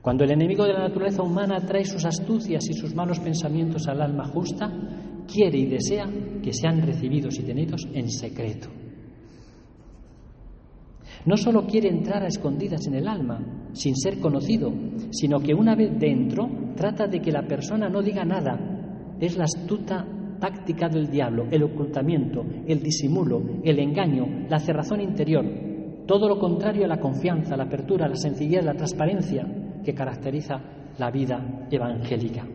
Cuando 0.00 0.24
el 0.24 0.30
enemigo 0.30 0.64
de 0.64 0.72
la 0.72 0.88
naturaleza 0.88 1.22
humana 1.22 1.60
trae 1.60 1.84
sus 1.84 2.04
astucias 2.04 2.68
y 2.68 2.72
sus 2.72 2.94
malos 2.94 3.18
pensamientos 3.18 3.88
al 3.88 4.00
alma 4.00 4.26
justa, 4.28 4.70
quiere 5.26 5.58
y 5.58 5.66
desea 5.66 6.08
que 6.42 6.52
sean 6.52 6.80
recibidos 6.82 7.38
y 7.38 7.42
tenidos 7.42 7.86
en 7.92 8.08
secreto. 8.08 8.68
No 11.26 11.36
solo 11.36 11.66
quiere 11.66 11.88
entrar 11.88 12.22
a 12.22 12.28
escondidas 12.28 12.86
en 12.86 12.94
el 12.94 13.08
alma, 13.08 13.68
sin 13.72 13.96
ser 13.96 14.18
conocido, 14.20 14.72
sino 15.10 15.40
que 15.40 15.52
una 15.52 15.74
vez 15.74 15.90
dentro 15.98 16.48
trata 16.76 17.06
de 17.06 17.20
que 17.20 17.32
la 17.32 17.42
persona 17.42 17.88
no 17.88 18.00
diga 18.00 18.24
nada. 18.24 19.16
Es 19.20 19.36
la 19.36 19.44
astuta 19.44 20.06
táctica 20.38 20.88
del 20.88 21.08
diablo, 21.08 21.46
el 21.50 21.62
ocultamiento, 21.62 22.44
el 22.66 22.80
disimulo, 22.80 23.42
el 23.62 23.78
engaño, 23.78 24.46
la 24.48 24.58
cerrazón 24.58 25.00
interior, 25.00 25.44
todo 26.06 26.28
lo 26.28 26.38
contrario 26.38 26.84
a 26.84 26.88
la 26.88 27.00
confianza, 27.00 27.56
la 27.56 27.64
apertura, 27.64 28.08
la 28.08 28.16
sencillez, 28.16 28.64
la 28.64 28.74
transparencia 28.74 29.46
que 29.84 29.94
caracteriza 29.94 30.60
la 30.98 31.10
vida 31.10 31.66
evangélica. 31.70 32.46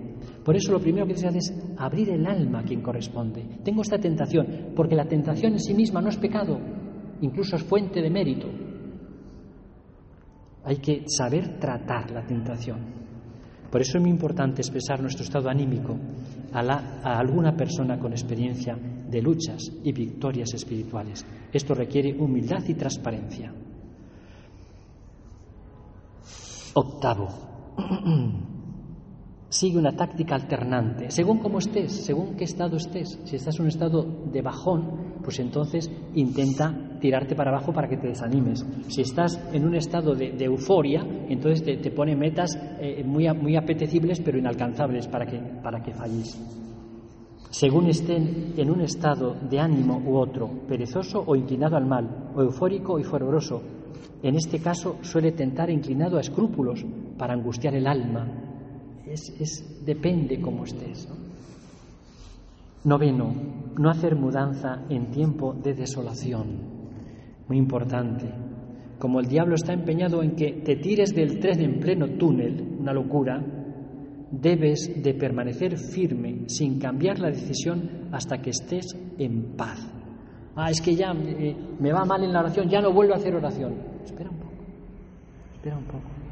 Por 0.43 0.56
eso 0.56 0.72
lo 0.72 0.80
primero 0.80 1.06
que 1.08 1.15
se 1.15 1.28
hace 1.28 1.38
es 1.38 1.54
abrir 1.78 2.10
el 2.10 2.26
alma 2.26 2.60
a 2.60 2.63
quien 2.63 2.82
corresponde. 2.82 3.46
Tengo 3.63 3.82
esta 3.82 3.98
tentación, 3.98 4.74
porque 4.76 4.96
la 4.96 5.06
tentación 5.06 5.54
en 5.54 5.60
sí 5.60 5.74
misma 5.74 6.02
no 6.02 6.10
es 6.10 6.17
pecado, 6.17 6.60
incluso 7.22 7.56
es 7.56 7.63
fuente 7.63 8.02
de 8.02 8.10
mérito. 8.10 8.48
Hay 10.65 10.78
que 10.78 11.04
saber 11.08 11.60
tratar 11.60 12.12
la 12.12 12.26
tentación. 12.26 12.80
Por 13.69 13.82
eso 13.82 13.98
es 13.98 14.02
muy 14.02 14.12
importante 14.12 14.62
expresar 14.62 15.02
nuestro 15.02 15.24
estado 15.24 15.50
anímico 15.50 15.98
a, 16.54 17.20
alguna 17.20 17.56
persona 17.56 17.98
con 18.00 18.12
experiencia 18.12 18.76
de 18.76 19.22
luchas 19.22 19.72
y 19.84 19.92
victorias 19.92 20.54
espirituales. 20.54 21.26
Esto 21.52 21.74
requiere 21.74 22.16
humildad 22.18 22.63
y 22.68 22.74
transparencia. 22.76 23.54
Octavo. 26.74 27.28
Sigue 29.54 29.78
una 29.78 29.92
táctica 29.92 30.34
alternante, 30.34 31.12
según 31.12 31.38
cómo 31.38 31.60
estés, 31.60 31.92
según 31.92 32.36
qué 32.36 32.44
estado 32.44 32.76
estés. 32.76 33.20
Si 33.24 33.36
estás 33.36 33.56
en 33.58 33.62
un 33.62 33.68
estado 33.68 34.02
de 34.02 34.42
bajón, 34.42 35.20
pues 35.22 35.38
entonces 35.39 35.92
intenta 36.16 36.98
tirarte 37.00 37.36
para 37.36 37.52
abajo 37.52 37.72
para 37.72 37.88
que 37.88 37.98
te 37.98 38.08
desanimes. 38.08 38.66
Si 38.88 39.02
estás 39.02 39.39
en 39.54 39.63
un 39.63 39.76
estado 39.76 40.16
de, 40.16 40.44
euforia, 40.44 41.06
entonces 41.30 41.63
te, 41.63 41.92
pone 41.92 42.16
metas 42.16 42.58
eh, 42.80 43.04
muy, 43.06 43.32
muy 43.36 43.56
apetecibles 43.56 44.22
pero 44.22 44.39
inalcanzables 44.39 45.06
para 45.08 45.28
que, 45.28 45.38
para 45.38 45.84
que 45.84 45.94
falles. 45.94 46.36
Según 47.52 47.89
estén 47.89 48.56
en 48.58 48.72
un 48.72 48.82
estado 48.82 49.36
de 49.36 49.60
ánimo 49.60 50.02
u 50.04 50.16
otro, 50.16 50.50
perezoso 50.68 51.24
o 51.28 51.36
inclinado 51.36 51.78
al 51.78 51.86
mal, 51.86 52.32
o 52.36 52.42
eufórico 52.42 52.98
y 52.98 53.04
fervoroso, 53.04 53.62
en 54.24 54.34
este 54.34 54.58
caso 54.58 54.98
suele 55.02 55.32
tentar 55.34 55.70
inclinado 55.70 56.18
a 56.18 56.22
escrúpulos 56.22 56.84
para 57.20 57.34
angustiar 57.34 57.76
el 57.76 57.86
alma, 57.86 58.43
es, 59.13 59.86
depende 59.86 60.39
cómo 60.41 60.63
estés. 60.63 61.08
Noveno, 62.84 63.34
no 63.78 63.89
hacer 63.89 64.15
mudanza 64.15 64.86
en 64.89 65.10
tiempo 65.12 65.54
de 65.54 65.73
desolación. 65.73 66.73
Muy 67.47 67.58
importante. 67.58 68.30
Como 68.99 69.19
el 69.19 69.28
diablo 69.28 69.56
está 69.56 69.73
empeñado 69.73 70.21
en 70.21 70.36
que 70.36 70.62
te 70.63 70.76
tires 70.78 71.13
del 71.13 71.39
tren 71.39 71.62
en 71.62 71.80
pleno 71.80 72.08
túnel, 72.17 72.78
una 72.80 72.93
locura, 72.93 73.41
debes 74.32 75.02
de 75.02 75.13
permanecer 75.13 75.78
firme 75.78 76.45
sin 76.47 76.80
cambiar 76.80 77.19
la 77.19 77.30
decisión 77.30 78.10
hasta 78.12 78.41
que 78.41 78.49
estés 78.49 78.88
en 79.17 79.56
paz. 79.56 79.80
Ah, 80.56 80.69
es 80.69 80.82
que 80.82 80.95
ya 80.95 81.12
eh, 81.12 81.56
me 81.80 81.91
va 81.91 82.06
mal 82.06 82.23
en 82.23 82.34
la 82.34 82.41
oración, 82.41 82.69
ya 82.69 82.82
no 82.82 82.91
vuelvo 82.91 83.13
a 83.13 83.17
hacer 83.17 83.36
oración. 83.36 83.73
Espera 84.04 84.30
un 84.30 84.38
poco, 84.38 84.54
espera 85.56 85.78
un 85.78 85.86
poco 85.86 86.23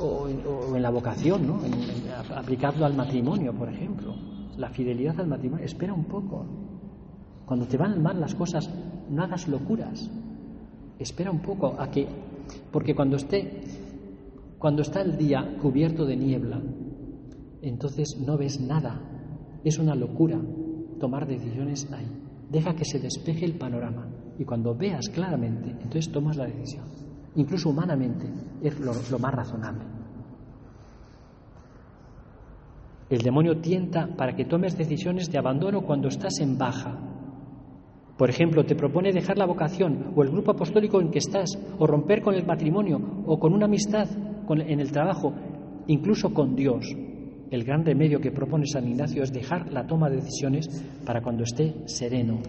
o, 0.00 0.28
en 0.28 0.82
la 0.82 0.90
vocación, 0.90 1.46
¿no? 1.46 1.60
aplicado 2.34 2.84
al 2.84 2.94
matrimonio, 2.94 3.52
por 3.52 3.68
ejemplo. 3.68 4.14
La 4.56 4.70
fidelidad 4.70 5.18
al 5.20 5.28
matrimonio. 5.28 5.64
Espera 5.64 5.92
un 5.92 6.04
poco. 6.04 6.46
Cuando 7.46 7.66
te 7.66 7.76
van 7.76 8.02
mal 8.02 8.20
las 8.20 8.34
cosas, 8.34 8.70
no 9.10 9.22
hagas 9.22 9.48
locuras. 9.48 10.10
Espera 10.98 11.30
un 11.30 11.40
poco 11.40 11.76
a 11.78 11.90
que, 11.90 12.06
porque 12.72 12.94
cuando 12.94 13.16
esté, 13.16 13.62
cuando 14.58 14.82
está 14.82 15.00
el 15.00 15.16
día 15.16 15.56
cubierto 15.62 16.04
de 16.04 16.16
niebla, 16.16 16.60
entonces 17.62 18.18
no 18.18 18.36
ves 18.36 18.60
nada. 18.60 19.00
Es 19.64 19.78
una 19.78 19.94
locura 19.94 20.40
tomar 20.98 21.26
decisiones 21.26 21.88
ahí. 21.92 22.06
Deja 22.50 22.74
que 22.74 22.84
se 22.84 22.98
despeje 22.98 23.44
el 23.44 23.58
panorama 23.58 24.08
y 24.38 24.44
cuando 24.44 24.74
veas 24.74 25.08
claramente, 25.08 25.70
entonces 25.70 26.10
tomas 26.10 26.36
la 26.36 26.46
decisión 26.46 27.07
incluso 27.36 27.70
humanamente, 27.70 28.26
es 28.62 28.78
lo, 28.80 29.18
más 29.18 29.34
razonable. 29.34 29.84
El 33.10 33.18
demonio 33.20 33.58
tienta 33.60 34.08
para 34.16 34.34
que 34.34 34.44
tomes 34.44 34.76
decisiones 34.76 35.30
de 35.30 35.38
abandono 35.38 35.82
cuando 35.82 36.08
estás 36.08 36.40
en 36.40 36.58
baja. 36.58 36.98
Por 38.18 38.28
ejemplo, 38.28 38.64
te 38.64 38.74
propone 38.74 39.12
dejar 39.12 39.38
la 39.38 39.46
vocación 39.46 40.12
o 40.14 40.22
el 40.22 40.30
grupo 40.30 40.50
apostólico 40.50 41.00
en 41.00 41.10
que 41.10 41.18
estás, 41.18 41.58
o 41.78 41.86
romper 41.86 42.20
con 42.20 42.34
el 42.34 42.44
matrimonio 42.44 43.00
o 43.26 43.38
con 43.38 43.54
una 43.54 43.66
amistad 43.66 44.08
en 44.50 44.80
el 44.80 44.92
trabajo, 44.92 45.32
incluso 45.86 46.34
con 46.34 46.54
Dios. 46.54 46.94
El 47.50 47.64
gran 47.64 47.84
remedio 47.84 48.20
que 48.20 48.30
propone 48.30 48.66
San 48.66 48.86
Ignacio 48.86 49.22
es 49.22 49.32
dejar 49.32 49.72
la 49.72 49.86
toma 49.86 50.10
de 50.10 50.16
decisiones 50.16 50.68
para 51.06 51.22
cuando 51.22 51.44
esté 51.44 51.86
sereno 51.86 52.40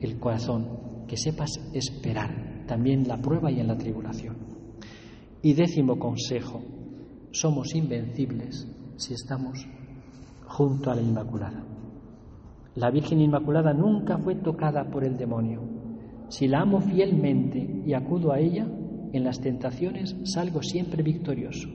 el 0.00 0.18
corazón, 0.18 1.04
que 1.06 1.16
sepas 1.16 1.50
esperar 1.74 2.47
también 2.68 3.08
la 3.08 3.16
prueba 3.16 3.50
y 3.50 3.58
en 3.58 3.66
la 3.66 3.76
tribulación. 3.76 4.36
Y 5.42 5.54
décimo 5.54 5.98
consejo, 5.98 6.60
somos 7.32 7.74
invencibles 7.74 8.68
si 8.96 9.14
estamos 9.14 9.66
junto 10.46 10.90
a 10.90 10.94
la 10.94 11.02
Inmaculada. 11.02 11.64
La 12.76 12.90
Virgen 12.90 13.20
Inmaculada 13.20 13.72
nunca 13.72 14.18
fue 14.18 14.36
tocada 14.36 14.88
por 14.90 15.04
el 15.04 15.16
demonio. 15.16 15.62
Si 16.28 16.46
la 16.46 16.60
amo 16.60 16.80
fielmente 16.80 17.82
y 17.84 17.94
acudo 17.94 18.32
a 18.32 18.38
ella, 18.38 18.66
en 19.12 19.24
las 19.24 19.40
tentaciones 19.40 20.14
salgo 20.24 20.62
siempre 20.62 21.02
victorioso. 21.02 21.68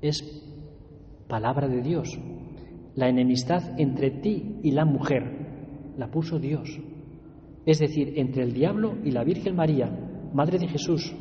Es 0.00 0.22
palabra 1.28 1.68
de 1.68 1.82
Dios. 1.82 2.18
La 2.94 3.08
enemistad 3.08 3.78
entre 3.78 4.10
ti 4.10 4.60
y 4.62 4.70
la 4.72 4.84
mujer 4.84 5.92
la 5.96 6.10
puso 6.10 6.38
Dios. 6.38 6.80
Es 7.66 7.78
decir, 7.78 8.14
entre 8.16 8.42
el 8.42 8.52
diablo 8.52 8.96
y 9.04 9.10
la 9.10 9.24
Virgen 9.24 9.56
María, 9.56 9.90
Madre 10.34 10.58
de 10.58 10.68
Jesús. 10.68 11.14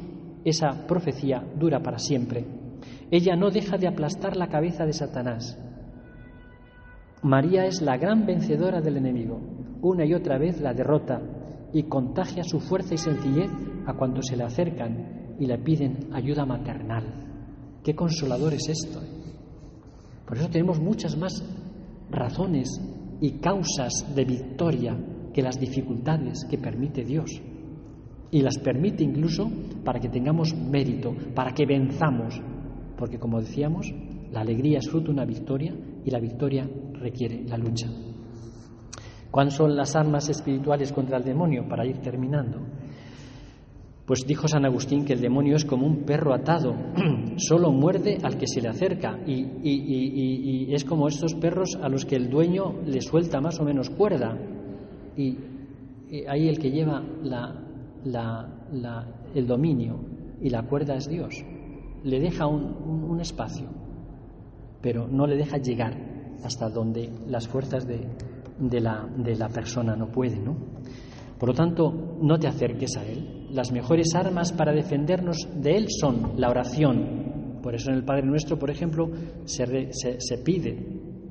Esa 0.44 0.88
profecía 0.88 1.44
dura 1.58 1.82
para 1.82 2.00
siempre. 2.00 2.46
Ella 3.12 3.36
no 3.36 3.50
deja 3.50 3.78
de 3.78 3.88
aplastar 3.88 4.36
la 4.36 4.48
cabeza 4.48 4.86
de 4.86 4.94
Satanás. 4.94 5.58
María 7.22 7.66
es 7.66 7.82
la 7.82 7.96
gran 7.98 8.26
vencedora 8.26 8.82
del 8.82 8.98
enemigo. 8.98 9.40
Una 9.82 10.04
y 10.06 10.14
otra 10.14 10.38
vez 10.38 10.60
la 10.60 10.74
derrota 10.74 11.22
y 11.72 11.84
contagia 11.84 12.44
su 12.44 12.60
fuerza 12.60 12.96
y 12.96 12.98
sencillez 12.98 13.52
a 13.86 13.94
cuantos 13.94 14.26
se 14.28 14.36
le 14.36 14.44
acercan 14.44 15.36
y 15.40 15.46
le 15.46 15.58
piden 15.60 16.10
ayuda 16.12 16.46
maternal. 16.46 17.06
Qué 17.84 17.96
consolador 17.96 18.54
es 18.54 18.68
esto. 18.68 19.00
¿eh? 19.00 19.08
Por 20.26 20.38
eso 20.38 20.50
tenemos 20.50 20.80
muchas 20.80 21.18
más 21.18 21.44
razones 22.10 22.70
y 23.22 23.40
causas 23.40 24.14
de 24.16 24.26
victoria 24.26 24.98
que 25.34 25.42
las 25.42 25.60
dificultades 25.60 26.46
que 26.50 26.58
permite 26.58 27.04
Dios. 27.04 27.42
Y 28.32 28.42
las 28.42 28.58
permite 28.58 29.04
incluso 29.04 29.50
para 29.84 30.00
que 30.00 30.10
tengamos 30.10 30.56
mérito, 30.56 31.16
para 31.36 31.52
que 31.52 31.66
venzamos. 31.66 32.42
Porque 32.98 33.20
como 33.20 33.40
decíamos, 33.40 33.94
la 34.32 34.42
alegría 34.42 34.80
es 34.80 34.90
fruto 34.90 35.08
de 35.08 35.14
una 35.14 35.26
victoria 35.26 35.76
y 36.06 36.10
la 36.10 36.20
victoria 36.20 36.68
requiere 36.94 37.44
la 37.48 37.58
lucha. 37.58 37.88
¿Cuáles 39.30 39.56
son 39.56 39.76
las 39.76 39.96
armas 39.96 40.30
espirituales 40.30 40.92
contra 40.92 41.18
el 41.18 41.24
demonio? 41.24 41.68
Para 41.68 41.86
ir 41.86 41.98
terminando. 41.98 42.60
Pues 44.06 44.26
dijo 44.28 44.48
San 44.48 44.66
Agustín 44.66 45.06
que 45.06 45.14
el 45.14 45.22
demonio 45.22 45.56
es 45.56 45.64
como 45.64 45.88
un 45.88 46.04
perro 46.04 46.34
atado, 46.34 46.76
solo 47.38 47.72
muerde 47.72 48.18
al 48.22 48.38
que 48.38 48.48
se 48.48 48.62
le 48.62 48.68
acerca 48.68 49.18
y, 49.26 50.74
es 50.74 50.84
como 50.84 51.08
estos 51.08 51.36
perros 51.36 51.78
a 51.82 51.88
los 51.88 52.06
que 52.06 52.18
el 52.18 52.30
dueño 52.30 52.82
le 52.86 53.00
suelta 53.02 53.40
más 53.40 53.60
o 53.60 53.64
menos 53.64 53.90
cuerda 53.90 54.38
y, 55.18 55.38
ahí 56.28 56.48
el 56.48 56.60
que 56.60 56.70
lleva 56.70 57.04
el 59.34 59.48
dominio 59.48 60.00
y 60.42 60.50
la 60.50 60.64
cuerda 60.64 60.96
es 60.96 61.08
Dios. 61.08 61.44
Le 62.04 62.20
deja 62.20 62.48
un 62.48 63.20
espacio, 63.20 63.68
pero 64.82 65.08
no 65.08 65.26
le 65.26 65.38
deja 65.38 65.58
llegar 65.58 66.14
hasta 66.44 66.70
donde 66.70 67.10
las 67.28 67.48
fuerzas 67.48 67.88
de, 67.88 68.80
la, 68.80 69.50
persona 69.50 69.96
no 69.96 70.12
puede, 70.12 70.40
¿no? 70.40 70.56
Por 71.40 71.50
lo 71.50 71.56
tanto, 71.56 72.18
no 72.22 72.38
te 72.38 72.48
acerques 72.48 72.96
a 72.98 73.06
Él. 73.06 73.48
Las 73.52 73.72
mejores 73.72 74.14
armas 74.16 74.52
para 74.52 74.74
defendernos 74.74 75.48
de 75.56 75.78
Él 75.78 75.88
son 75.90 76.34
la 76.38 76.50
oración. 76.50 77.60
Por 77.62 77.76
eso 77.76 77.92
en 77.92 77.98
el 77.98 78.04
Padre 78.04 78.26
Nuestro, 78.26 78.58
por 78.60 78.70
ejemplo, 78.70 79.10
se, 79.46 79.90
se, 79.92 80.38
pide, 80.40 80.78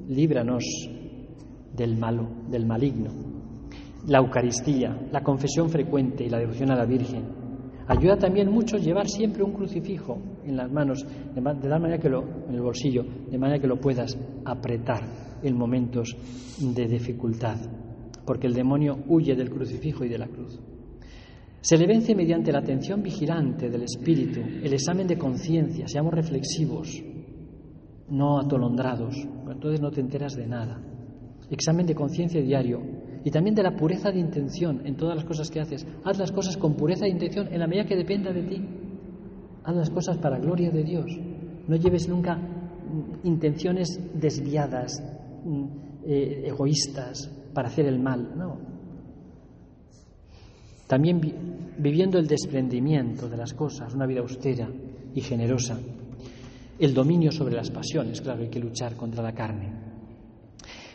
líbranos 0.09 0.65
del 1.75 1.97
malo, 1.97 2.29
del 2.51 2.67
maligno. 2.67 3.11
La 4.07 4.19
Eucaristía, 4.19 5.09
la 5.13 5.23
confesión 5.23 5.71
frecuente 5.71 6.25
y 6.25 6.29
la 6.29 6.39
devoción 6.39 6.71
a 6.71 6.77
la 6.77 6.85
Virgen. 6.85 7.43
Ayuda 7.87 8.17
también 8.17 8.51
mucho 8.51 8.77
llevar 8.77 9.09
siempre 9.09 9.43
un 9.43 9.53
crucifijo 9.53 10.19
en 10.45 10.57
las 10.57 10.71
manos, 10.71 11.05
de, 11.05 11.43
tal 11.43 11.81
manera 11.81 11.99
que 11.99 12.09
lo, 12.09 12.23
en 12.49 12.55
el 12.55 12.61
bolsillo, 12.61 13.05
de 13.31 13.39
manera 13.39 13.61
que 13.61 13.67
lo 13.67 13.81
puedas 13.81 14.17
apretar 14.45 15.03
en 15.43 15.57
momentos 15.57 16.17
de 16.59 16.87
dificultad, 16.87 17.57
porque 18.25 18.47
el 18.47 18.55
demonio 18.55 18.99
huye 19.09 19.35
del 19.35 19.51
crucifijo 19.51 20.05
y 20.05 20.09
de 20.09 20.19
la 20.19 20.29
cruz. 20.29 20.61
Se 21.61 21.77
le 21.77 21.87
vence 21.87 22.15
mediante 22.15 22.51
la 22.51 22.59
atención 22.59 23.03
vigilante 23.03 23.71
del 23.71 23.83
espíritu, 23.83 24.41
el 24.41 24.73
examen 24.73 25.07
de 25.07 25.17
conciencia, 25.17 25.87
seamos 25.87 26.13
reflexivos, 26.13 27.03
no 28.11 28.41
atolondrados, 28.41 29.17
entonces 29.49 29.81
no 29.81 29.91
te 29.91 30.01
enteras 30.01 30.35
de 30.35 30.47
nada. 30.47 30.92
Examen 31.55 31.87
de 31.87 31.95
conciencia 31.95 32.41
diario 32.41 32.81
y 33.25 33.31
también 33.31 33.55
de 33.55 33.63
la 33.63 33.77
pureza 33.77 34.11
de 34.11 34.19
intención 34.19 34.87
en 34.87 34.97
todas 34.97 35.17
las 35.17 35.25
cosas 35.25 35.51
que 35.51 35.61
haces. 35.61 35.87
Haz 36.05 36.19
las 36.19 36.33
cosas 36.33 36.57
con 36.57 36.75
pureza 36.75 37.05
de 37.05 37.11
intención 37.11 37.49
en 37.53 37.61
la 37.61 37.67
medida 37.67 37.87
que 37.87 37.97
dependa 37.97 38.33
de 38.33 38.43
ti. 38.43 38.69
Haz 39.65 39.77
las 39.77 39.91
cosas 39.91 40.19
para 40.19 40.39
gloria 40.39 40.71
de 40.71 40.83
Dios. 40.83 41.07
No 41.69 41.77
lleves 41.77 42.09
nunca 42.09 42.39
intenciones 43.23 44.01
desviadas, 44.15 45.01
Mm, 45.45 45.65
eh, 46.05 46.45
egoístas 46.47 47.29
para 47.53 47.69
hacer 47.69 47.87
el 47.87 47.99
mal, 47.99 48.33
no. 48.37 48.59
También 50.87 51.21
viviendo 51.79 52.19
el 52.19 52.29
desprendimiento 52.29 53.29
de 53.29 53.37
las 53.37 53.53
cosas, 53.55 53.95
una 53.95 54.07
vida 54.07 54.21
austera 54.21 54.69
y 55.15 55.21
generosa. 55.21 55.79
El 56.79 56.95
dominio 56.95 57.33
sobre 57.33 57.55
las 57.55 57.71
pasiones, 57.71 58.21
claro, 58.21 58.43
hay 58.43 58.49
que 58.49 58.61
luchar 58.61 58.95
contra 58.95 59.23
la 59.23 59.33
carne. 59.33 59.92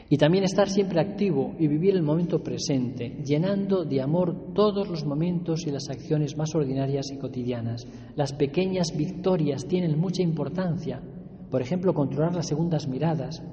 Y 0.10 0.17
también 0.17 0.46
estar 0.46 0.70
siempre 0.70 1.02
activo 1.02 1.54
y 1.60 1.67
vivir 1.67 1.93
el 1.96 2.02
momento 2.02 2.41
presente, 2.41 3.22
llenando 3.26 3.84
de 3.84 4.02
amor 4.02 4.54
todos 4.54 4.88
los 4.88 5.06
momentos 5.06 5.67
y 5.67 5.72
las 5.72 5.89
acciones 5.89 6.38
más 6.38 6.56
ordinarias 6.56 7.12
y 7.12 7.17
cotidianas. 7.17 7.86
Las 8.15 8.32
pequeñas 8.32 8.96
victorias 8.96 9.67
tienen 9.67 10.00
mucha 10.00 10.22
importancia. 10.24 11.02
Por 11.52 11.62
ejemplo, 11.62 11.93
controlar 11.93 12.34
las 12.36 12.48
segundas 12.48 12.88
miradas, 12.88 13.43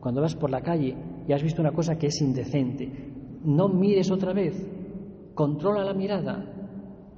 cuando 0.00 0.20
vas 0.20 0.34
por 0.34 0.50
la 0.50 0.62
calle 0.62 0.96
y 1.28 1.32
has 1.32 1.42
visto 1.42 1.62
una 1.62 1.72
cosa 1.72 1.94
que 1.96 2.08
es 2.08 2.20
indecente, 2.20 2.90
no 3.44 3.68
mires 3.68 4.10
otra 4.10 4.32
vez, 4.32 4.54
controla 5.34 5.84
la 5.84 5.94
mirada. 5.94 6.48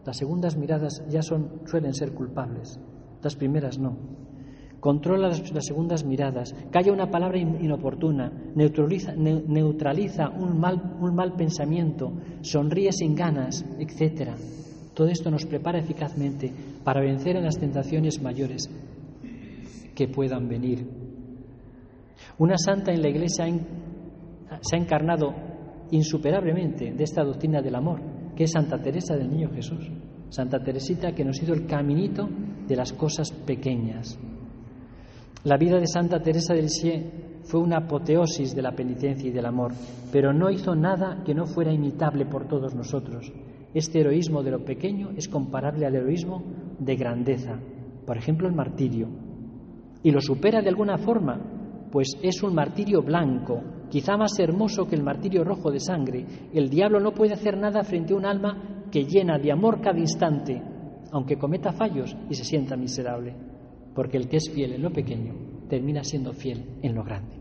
Las 0.05 0.19
segundas 0.19 0.59
miradas 0.59 1.03
ya 1.09 1.23
son, 1.23 1.63
suelen 1.65 1.95
ser 1.95 2.13
culpables, 2.13 2.79
las 3.23 3.35
primeras 3.35 3.79
no. 3.79 3.97
Controla 4.85 5.29
las, 5.29 5.43
segundas 5.65 6.05
miradas, 6.05 6.55
calla 6.71 6.93
una 6.93 7.11
palabra 7.11 7.39
inoportuna, 7.39 8.31
neutraliza, 8.55 10.29
un, 10.29 10.61
mal, 10.61 11.33
pensamiento, 11.39 12.13
sonríe 12.43 12.93
sin 12.93 13.15
ganas, 13.15 13.65
etc. 13.79 14.33
Todo 14.93 15.09
esto 15.09 15.31
nos 15.31 15.47
prepara 15.47 15.79
eficazmente 15.79 16.53
para 16.85 17.01
vencer 17.01 17.37
en 17.37 17.45
las 17.45 17.57
tentaciones 17.57 18.21
mayores 18.21 18.69
que 19.95 20.07
puedan 20.07 20.49
venir 20.51 20.87
una 22.37 22.59
santa 22.59 22.93
en 22.93 23.01
la 23.01 23.09
Iglesia 23.09 23.47
se 24.61 24.77
ha 24.77 24.79
encarnado 24.79 25.33
insuperablemente 25.93 26.93
de 26.93 27.05
esta 27.05 27.23
doctrina 27.23 27.63
del 27.63 27.77
amor, 27.77 28.01
que 28.35 28.45
es 28.45 28.51
Santa 28.51 28.83
Teresa 28.83 29.17
del 29.17 29.31
Niño 29.31 29.51
Jesús. 29.55 29.89
Santa 30.31 30.59
Teresita 30.59 31.13
que 31.13 31.25
nos 31.25 31.41
hizo 31.41 31.53
el 31.53 31.67
caminito 31.67 32.29
de 32.67 32.75
las 32.75 32.93
cosas 32.93 33.31
pequeñas. 33.31 34.19
La 35.45 35.59
vida 35.59 35.79
de 35.79 35.87
Santa 35.87 36.21
Teresa 36.21 36.55
del 36.55 36.71
Sie 36.71 37.41
fue 37.43 37.61
una 37.61 37.77
apoteosis 37.77 38.55
de 38.57 38.63
la 38.63 38.73
penitencia 38.73 39.29
y 39.29 39.33
del 39.33 39.45
amor, 39.45 39.73
pero 40.11 40.33
no 40.33 40.51
hizo 40.51 40.75
nada 40.75 41.23
que 41.23 41.35
no 41.35 41.45
fuera 41.45 41.71
imitable 41.71 42.25
por 42.25 42.49
todos 42.49 42.75
nosotros. 42.75 43.31
Este 43.75 44.01
heroísmo 44.01 44.43
de 44.43 44.53
lo 44.53 44.65
pequeño 44.65 45.11
es 45.11 45.29
comparable 45.29 45.85
al 45.85 45.97
heroísmo 45.97 46.43
de 46.79 46.97
grandeza, 46.97 47.61
por 48.07 48.17
ejemplo 48.17 48.49
el 48.49 48.55
martirio, 48.55 49.09
y 50.03 50.13
lo 50.13 50.23
supera 50.23 50.63
de 50.63 50.71
alguna 50.71 50.97
forma 50.97 51.39
pues 51.93 52.17
es 52.23 52.43
un 52.43 52.55
martirio 52.55 53.03
blanco, 53.03 53.61
quizá 53.91 54.17
más 54.17 54.39
hermoso 54.39 54.87
que 54.87 54.97
el 54.97 55.05
martirio 55.05 55.45
rojo 55.45 55.71
de 55.71 55.79
sangre. 55.79 56.25
El 56.55 56.71
diablo 56.71 56.99
no 57.01 57.13
puede 57.13 57.35
hacer 57.35 57.59
nada 57.59 57.85
frente 57.85 58.15
a 58.15 58.17
un 58.17 58.25
alma 58.25 58.87
que 58.91 59.05
llena 59.05 59.39
de 59.39 59.53
amor 59.53 59.83
cada 59.83 59.99
instante, 59.99 60.61
aunque 61.13 61.37
cometa 61.37 61.73
fallos 61.73 62.17
y 62.31 62.35
se 62.35 62.45
sienta 62.45 62.77
miserable, 62.77 63.37
porque 63.95 64.17
el 64.17 64.29
que 64.29 64.39
es 64.39 64.51
fiel 64.51 64.73
en 64.73 64.83
lo 64.83 64.93
pequeño 64.93 65.35
termina 65.69 66.03
siendo 66.03 66.33
fiel 66.33 66.65
en 66.83 66.95
lo 66.95 67.05
grande. 67.05 67.37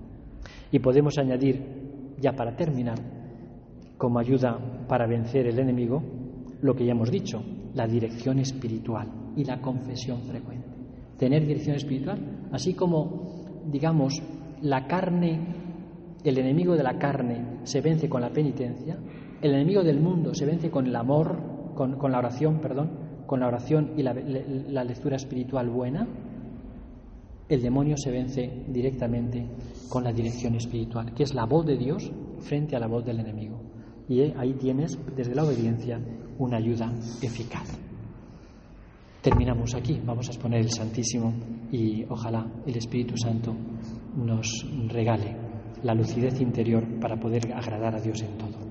Y 0.71 0.79
podemos 0.79 1.17
añadir, 1.17 2.15
ya 2.19 2.33
para 2.33 2.55
terminar, 2.55 2.99
como 3.97 4.19
ayuda 4.19 4.85
para 4.87 5.07
vencer 5.07 5.47
el 5.47 5.59
enemigo, 5.59 6.01
lo 6.61 6.75
que 6.75 6.85
ya 6.85 6.91
hemos 6.91 7.11
dicho, 7.11 7.43
la 7.73 7.87
dirección 7.87 8.39
espiritual 8.39 9.07
y 9.35 9.43
la 9.43 9.61
confesión 9.61 10.21
frecuente. 10.23 10.67
Tener 11.17 11.45
dirección 11.45 11.75
espiritual, 11.75 12.47
así 12.51 12.73
como, 12.73 13.63
digamos, 13.71 14.21
la 14.61 14.87
carne, 14.87 15.39
el 16.23 16.37
enemigo 16.37 16.75
de 16.75 16.83
la 16.83 16.97
carne 16.97 17.59
se 17.63 17.81
vence 17.81 18.09
con 18.09 18.21
la 18.21 18.31
penitencia, 18.31 18.97
el 19.41 19.53
enemigo 19.53 19.83
del 19.83 19.99
mundo 19.99 20.33
se 20.33 20.45
vence 20.45 20.69
con 20.69 20.87
el 20.87 20.95
amor, 20.95 21.73
con, 21.75 22.11
la 22.11 22.19
oración, 22.19 22.59
perdón, 22.61 22.91
con 23.25 23.41
la 23.41 23.47
oración 23.47 23.91
y 23.97 24.03
la, 24.03 24.13
la 24.13 24.83
lectura 24.83 25.17
espiritual 25.17 25.69
buena, 25.69 26.07
el 27.49 27.61
demonio 27.61 27.97
se 27.97 28.11
vence 28.11 28.63
directamente 28.67 29.45
con 29.89 30.03
la 30.03 30.11
dirección 30.11 30.55
espiritual, 30.55 31.13
que 31.13 31.23
es 31.23 31.33
la 31.33 31.45
voz 31.45 31.65
de 31.65 31.77
Dios 31.77 32.11
frente 32.39 32.75
a 32.75 32.79
la 32.79 32.87
voz 32.87 33.05
del 33.05 33.19
enemigo. 33.19 33.61
Y 34.07 34.21
ahí 34.21 34.53
tienes, 34.53 34.97
desde 35.15 35.35
la 35.35 35.43
obediencia, 35.43 35.99
una 36.39 36.57
ayuda 36.57 36.93
eficaz. 37.21 37.79
Terminamos 39.21 39.73
aquí, 39.75 40.01
vamos 40.05 40.27
a 40.27 40.31
exponer 40.31 40.61
el 40.61 40.69
Santísimo 40.69 41.33
y 41.71 42.03
ojalá 42.09 42.45
el 42.65 42.75
Espíritu 42.75 43.15
Santo 43.17 43.55
nos 44.17 44.65
regale 44.89 45.35
la 45.81 45.93
lucidez 45.93 46.41
interior 46.41 46.99
para 46.99 47.17
poder 47.17 47.53
agradar 47.53 47.95
a 47.95 48.01
Dios 48.01 48.21
en 48.21 48.37
todo. 48.37 48.62